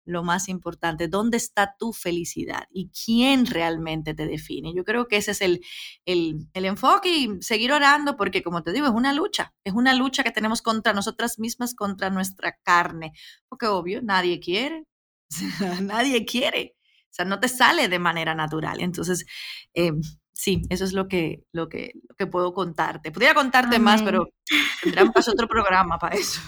lo 0.05 0.23
más 0.23 0.49
importante? 0.49 1.09
¿Dónde 1.09 1.39
está 1.39 1.77
tu 1.79 1.93
felicidad? 1.93 2.65
¿Y 2.71 2.91
quién 2.91 3.47
realmente 3.47 4.13
te 4.13 4.27
define? 4.27 4.75
Yo 4.75 4.85
creo 4.85 5.09
que 5.09 5.17
ese 5.17 5.31
es 5.31 5.41
el, 5.41 5.65
el, 6.05 6.49
el 6.53 6.65
enfoque 6.67 7.09
y 7.09 7.43
seguir 7.43 7.73
orando 7.73 8.17
porque, 8.17 8.43
como 8.43 8.63
te 8.63 8.73
digo, 8.73 8.87
es 8.87 8.93
una 8.93 9.15
lucha, 9.15 9.55
es 9.65 9.73
una 9.73 9.95
lucha 9.95 10.23
que 10.23 10.31
tenemos 10.31 10.61
contra 10.61 10.93
nosotras 10.93 11.39
mismas, 11.39 11.75
contra 11.75 12.11
nuestra 12.11 12.59
carne, 12.63 13.13
porque 13.49 13.67
obvio, 13.67 14.03
nadie 14.03 14.41
quiere, 14.41 14.87
nadie 15.83 16.25
quiere. 16.25 16.77
O 17.11 17.15
sea, 17.15 17.25
no 17.25 17.39
te 17.39 17.49
sale 17.49 17.89
de 17.89 17.99
manera 17.99 18.35
natural. 18.35 18.81
Entonces, 18.81 19.25
eh, 19.75 19.93
sí, 20.33 20.63
eso 20.69 20.85
es 20.85 20.93
lo 20.93 21.07
que, 21.07 21.45
lo, 21.53 21.69
que, 21.69 21.93
que 22.19 22.27
puedo 22.27 22.53
contarte. 22.53 23.13
Podría 23.13 23.35
contarte 23.35 23.79
más, 23.79 24.03
pero 24.03 24.29
tendremos 24.83 25.29
otro 25.29 25.47
programa 25.47 25.99
para 25.99 26.17
eso. 26.17 26.41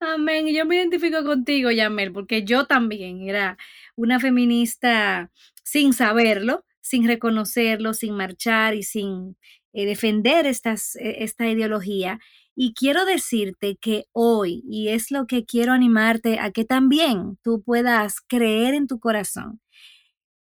Amén. 0.00 0.46
Yo 0.48 0.64
me 0.64 0.76
identifico 0.76 1.22
contigo, 1.24 1.70
Yamel, 1.70 2.12
porque 2.12 2.44
yo 2.44 2.64
también 2.66 3.28
era 3.28 3.58
una 3.94 4.18
feminista 4.18 5.30
sin 5.62 5.92
saberlo, 5.92 6.64
sin 6.80 7.06
reconocerlo, 7.06 7.92
sin 7.92 8.16
marchar 8.16 8.74
y 8.74 8.82
sin, 8.82 9.36
eh, 9.72 9.86
defender 9.86 10.46
estas, 10.46 10.96
e, 10.96 11.22
esta 11.22 11.48
ideología. 11.48 12.18
Y 12.62 12.74
quiero 12.74 13.06
decirte 13.06 13.78
que 13.80 14.04
hoy, 14.12 14.62
y 14.68 14.88
es 14.88 15.10
lo 15.10 15.26
que 15.26 15.46
quiero 15.46 15.72
animarte 15.72 16.38
a 16.38 16.50
que 16.50 16.66
también 16.66 17.38
tú 17.42 17.62
puedas 17.62 18.16
creer 18.20 18.74
en 18.74 18.86
tu 18.86 19.00
corazón, 19.00 19.62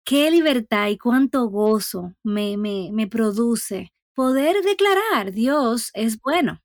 qué 0.03 0.31
libertad 0.31 0.89
y 0.89 0.97
cuánto 0.97 1.47
gozo 1.51 2.15
me, 2.23 2.57
me, 2.57 2.89
me 2.91 3.07
produce 3.07 3.93
poder 4.15 4.63
declarar, 4.65 5.33
Dios 5.33 5.91
es 5.93 6.19
bueno. 6.19 6.63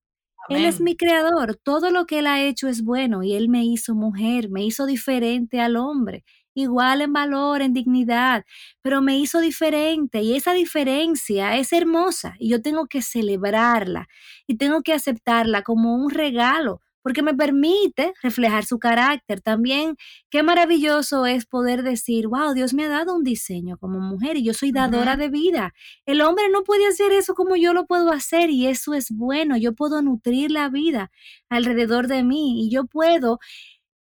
Él 0.48 0.64
es 0.64 0.80
mi 0.80 0.96
creador, 0.96 1.58
todo 1.62 1.92
lo 1.92 2.06
que 2.06 2.20
Él 2.20 2.28
ha 2.28 2.42
hecho 2.42 2.70
es 2.70 2.82
bueno 2.82 3.22
y 3.22 3.34
Él 3.34 3.50
me 3.50 3.66
hizo 3.66 3.94
mujer, 3.94 4.50
me 4.50 4.64
hizo 4.64 4.86
diferente 4.86 5.60
al 5.60 5.76
hombre 5.76 6.24
igual 6.54 7.02
en 7.02 7.14
valor, 7.14 7.62
en 7.62 7.74
dignidad, 7.74 8.46
pero 8.82 9.02
me 9.02 9.18
hizo 9.18 9.40
diferente 9.40 10.22
y 10.22 10.36
esa 10.36 10.54
diferencia 10.54 11.58
es 11.58 11.74
hermosa 11.74 12.36
y 12.40 12.50
yo 12.50 12.62
tengo 12.62 12.88
que 12.88 13.02
celebrarla 13.02 14.08
y 14.48 14.58
tengo 14.58 14.82
que 14.82 14.94
aceptarla 14.94 15.64
como 15.64 15.96
un 15.96 16.10
regalo 16.12 16.82
porque 17.02 17.24
me 17.24 17.34
permite 17.34 18.14
reflejar 18.22 18.66
su 18.66 18.80
carácter. 18.80 19.42
También 19.42 19.96
qué 20.30 20.44
maravilloso 20.44 21.26
es 21.26 21.46
poder 21.46 21.84
decir, 21.84 22.28
wow, 22.28 22.54
Dios 22.54 22.74
me 22.74 22.86
ha 22.86 22.90
dado 22.90 23.16
un 23.16 23.24
diseño 23.24 23.78
como 23.78 24.00
mujer 24.00 24.38
y 24.38 24.44
yo 24.44 24.54
soy 24.54 24.72
dadora 24.72 25.16
de 25.18 25.30
vida. 25.30 25.74
El 26.06 26.22
hombre 26.22 26.46
no 26.52 26.64
puede 26.64 26.88
hacer 26.88 27.12
eso 27.12 27.34
como 27.34 27.56
yo 27.56 27.74
lo 27.74 27.86
puedo 27.86 28.12
hacer 28.12 28.50
y 28.50 28.68
eso 28.68 28.94
es 28.94 29.08
bueno. 29.12 29.58
Yo 29.58 29.74
puedo 29.74 30.02
nutrir 30.02 30.52
la 30.52 30.70
vida 30.70 31.12
alrededor 31.50 32.08
de 32.08 32.24
mí 32.24 32.66
y 32.66 32.72
yo 32.72 32.86
puedo 32.86 33.40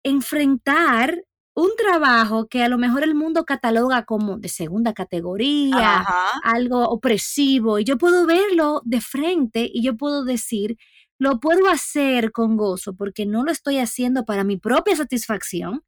enfrentar 0.04 1.24
un 1.56 1.72
trabajo 1.78 2.48
que 2.48 2.64
a 2.64 2.70
lo 2.70 2.78
mejor 2.78 3.04
el 3.04 3.16
mundo 3.16 3.46
cataloga 3.46 4.04
como 4.06 4.38
de 4.38 4.50
segunda 4.50 4.94
categoría, 4.94 6.06
algo 6.44 6.84
opresivo, 6.90 7.80
y 7.80 7.86
yo 7.86 7.98
puedo 7.98 8.26
verlo 8.26 8.82
de 8.86 9.02
frente 9.02 9.70
y 9.74 9.82
yo 9.84 9.96
puedo 9.98 10.26
decir, 10.26 10.78
lo 11.18 11.40
puedo 11.40 11.70
hacer 11.70 12.32
con 12.34 12.58
gozo 12.58 12.94
porque 12.96 13.26
no 13.26 13.44
lo 13.46 13.52
estoy 13.52 13.80
haciendo 13.80 14.26
para 14.26 14.44
mi 14.44 14.58
propia 14.58 14.96
satisfacción, 14.98 15.84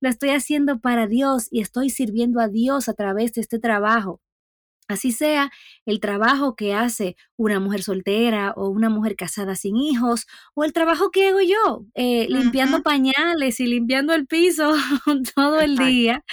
lo 0.00 0.08
estoy 0.08 0.30
haciendo 0.30 0.80
para 0.80 1.06
Dios 1.08 1.48
y 1.50 1.60
estoy 1.60 1.90
sirviendo 1.90 2.40
a 2.40 2.48
Dios 2.48 2.88
a 2.88 2.94
través 2.94 3.32
de 3.34 3.40
este 3.42 3.58
trabajo. 3.58 4.20
Así 4.88 5.12
sea 5.12 5.50
el 5.86 6.00
trabajo 6.00 6.56
que 6.56 6.74
hace 6.74 7.16
una 7.36 7.60
mujer 7.60 7.82
soltera 7.82 8.52
o 8.56 8.68
una 8.70 8.88
mujer 8.88 9.16
casada 9.16 9.54
sin 9.54 9.76
hijos, 9.76 10.26
o 10.54 10.64
el 10.64 10.72
trabajo 10.72 11.10
que 11.10 11.28
hago 11.28 11.40
yo, 11.42 11.84
eh, 11.94 12.26
limpiando 12.30 12.82
pañales 12.82 13.60
y 13.60 13.66
limpiando 13.66 14.14
el 14.14 14.26
piso 14.26 14.72
todo 15.36 15.60
el 15.60 15.76
día. 15.76 16.24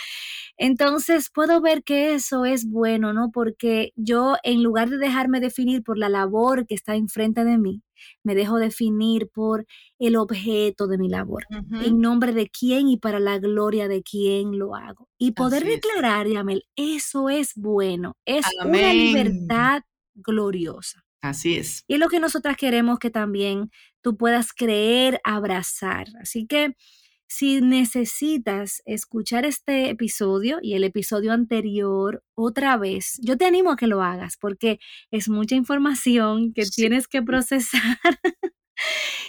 Entonces 0.58 1.30
puedo 1.34 1.62
ver 1.62 1.84
que 1.84 2.14
eso 2.14 2.46
es 2.46 2.66
bueno, 2.70 3.14
¿no? 3.14 3.30
Porque 3.32 3.92
yo, 3.96 4.38
en 4.44 4.64
lugar 4.64 4.90
de 4.90 4.98
dejarme 4.98 5.42
definir 5.42 5.84
por 5.84 5.98
la 5.98 6.10
labor 6.10 6.66
que 6.66 6.76
está 6.76 6.96
enfrente 6.96 7.44
de 7.44 7.58
mí, 7.58 7.82
me 8.24 8.36
dejo 8.36 8.58
definir 8.58 9.30
por 9.30 9.66
el 10.00 10.16
objeto 10.16 10.88
de 10.88 10.98
mi 10.98 11.10
labor, 11.10 11.46
en 11.50 12.00
nombre 12.02 12.34
de 12.34 12.50
quién 12.50 12.88
y 12.88 12.98
para 12.98 13.20
la 13.20 13.40
gloria 13.40 13.88
de 13.88 14.04
quién 14.04 14.58
lo 14.58 14.76
hago. 14.76 15.10
Y 15.18 15.32
poder 15.32 15.66
declarar, 15.66 16.28
Yamel, 16.28 16.66
eso 16.76 17.30
es 17.30 17.54
bueno, 17.56 18.16
es 18.26 18.46
una 18.64 18.94
libertad 18.94 19.84
gloriosa. 20.14 21.04
Así 21.22 21.56
es. 21.56 21.84
Y 21.88 21.96
es 21.96 22.00
lo 22.00 22.08
que 22.08 22.20
nosotras 22.20 22.56
queremos 22.56 23.00
que 23.00 23.10
también 23.10 23.72
tú 24.02 24.16
puedas 24.16 24.54
creer, 24.54 25.20
abrazar. 25.24 26.08
Así 26.22 26.46
que 26.46 26.76
si 27.28 27.62
necesitas 27.62 28.82
escuchar 28.86 29.46
este 29.46 29.90
episodio 29.90 30.60
y 30.62 30.76
el 30.76 30.84
episodio 30.84 31.34
anterior 31.34 32.24
otra 32.36 32.78
vez, 32.78 33.20
yo 33.22 33.38
te 33.38 33.46
animo 33.46 33.72
a 33.72 33.78
que 33.78 33.88
lo 33.88 34.02
hagas 34.02 34.38
porque 34.38 34.80
es 35.12 35.30
mucha 35.30 35.56
información 35.56 36.54
que 36.54 36.66
tienes 36.66 37.08
que 37.08 37.22
procesar. 37.22 37.82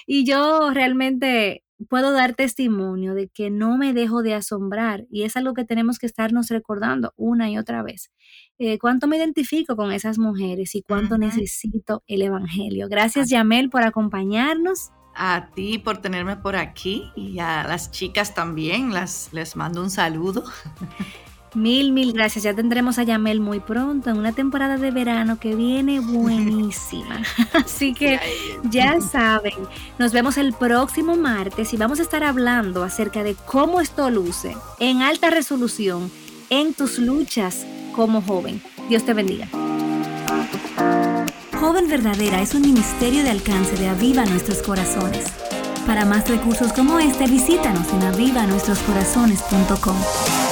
y 0.06 0.24
yo 0.24 0.70
realmente 0.70 1.62
puedo 1.88 2.12
dar 2.12 2.35
testimonio 2.35 3.14
de 3.14 3.28
que 3.28 3.50
no 3.50 3.76
me 3.76 3.92
dejo 3.92 4.22
de 4.22 4.35
asombrar 4.35 5.06
y 5.11 5.22
es 5.22 5.37
algo 5.37 5.52
que 5.54 5.64
tenemos 5.64 5.98
que 5.98 6.06
estarnos 6.06 6.48
recordando 6.48 7.12
una 7.16 7.50
y 7.50 7.59
otra 7.59 7.82
vez. 7.82 8.11
Eh, 8.59 8.78
cuánto 8.78 9.06
me 9.06 9.16
identifico 9.16 9.76
con 9.76 9.92
esas 9.92 10.18
mujeres 10.18 10.74
y 10.74 10.82
cuánto 10.82 11.18
necesito 11.18 12.02
el 12.06 12.22
Evangelio. 12.22 12.88
Gracias, 12.88 13.28
Yamel, 13.28 13.68
por 13.68 13.82
acompañarnos 13.82 14.90
a 15.16 15.48
ti 15.55 15.79
por 15.79 15.98
tenerme 15.98 16.37
por 16.37 16.57
aquí 16.57 17.11
y 17.16 17.38
a 17.38 17.64
las 17.66 17.90
chicas 17.90 18.35
también, 18.35 18.92
las, 18.92 19.31
les 19.33 19.57
mando 19.57 19.83
un 19.83 19.90
saludo. 19.90 20.44
Mil, 21.57 21.92
mil 21.92 22.12
gracias. 22.12 22.44
Ya 22.44 22.52
tendremos 22.52 22.98
a 22.98 23.02
Yamel 23.02 23.40
muy 23.40 23.61
pronto 23.61 24.11
en 24.11 24.18
una 24.18 24.33
temporada 24.33 24.76
de 24.76 24.90
verano 24.90 25.38
que 25.40 25.55
viene 25.55 26.00
buenísima. 26.00 27.22
Así 27.55 27.94
que 27.94 28.20
ya 28.64 29.00
saben, 29.00 29.55
nos 29.98 30.12
vemos 30.12 30.37
el 30.37 30.52
próximo 30.52 31.16
martes 31.16 31.72
y 31.72 31.79
vamos 31.79 31.98
a 31.98 32.02
estar 32.02 32.24
hablando 32.24 32.85
acerca 32.85 33.22
de 33.22 33.35
cómo 33.46 33.81
esto 33.81 34.11
luce 34.11 34.55
en 34.81 35.00
alta 35.00 35.31
resolución 35.31 36.11
en 36.50 36.74
tus 36.74 36.98
luchas 36.98 37.66
como 37.94 38.20
joven. 38.20 38.62
Dios 38.90 39.07
te 39.07 39.14
bendiga. 39.14 39.48
Joven 41.61 41.88
Verdadera 41.88 42.42
es 42.42 42.55
un 42.55 42.62
ministerio 42.62 43.23
de 43.23 43.31
alcance 43.31 43.77
de 43.77 43.88
Aviva 43.88 44.25
Nuestros 44.27 44.62
Corazones. 44.62 45.25
Para 45.87 46.05
más 46.05 46.29
recursos 46.29 46.73
como 46.73 46.99
este, 46.99 47.27
visítanos 47.27 47.92
en 47.92 48.03
avivanuestroscorazones.com. 48.03 50.45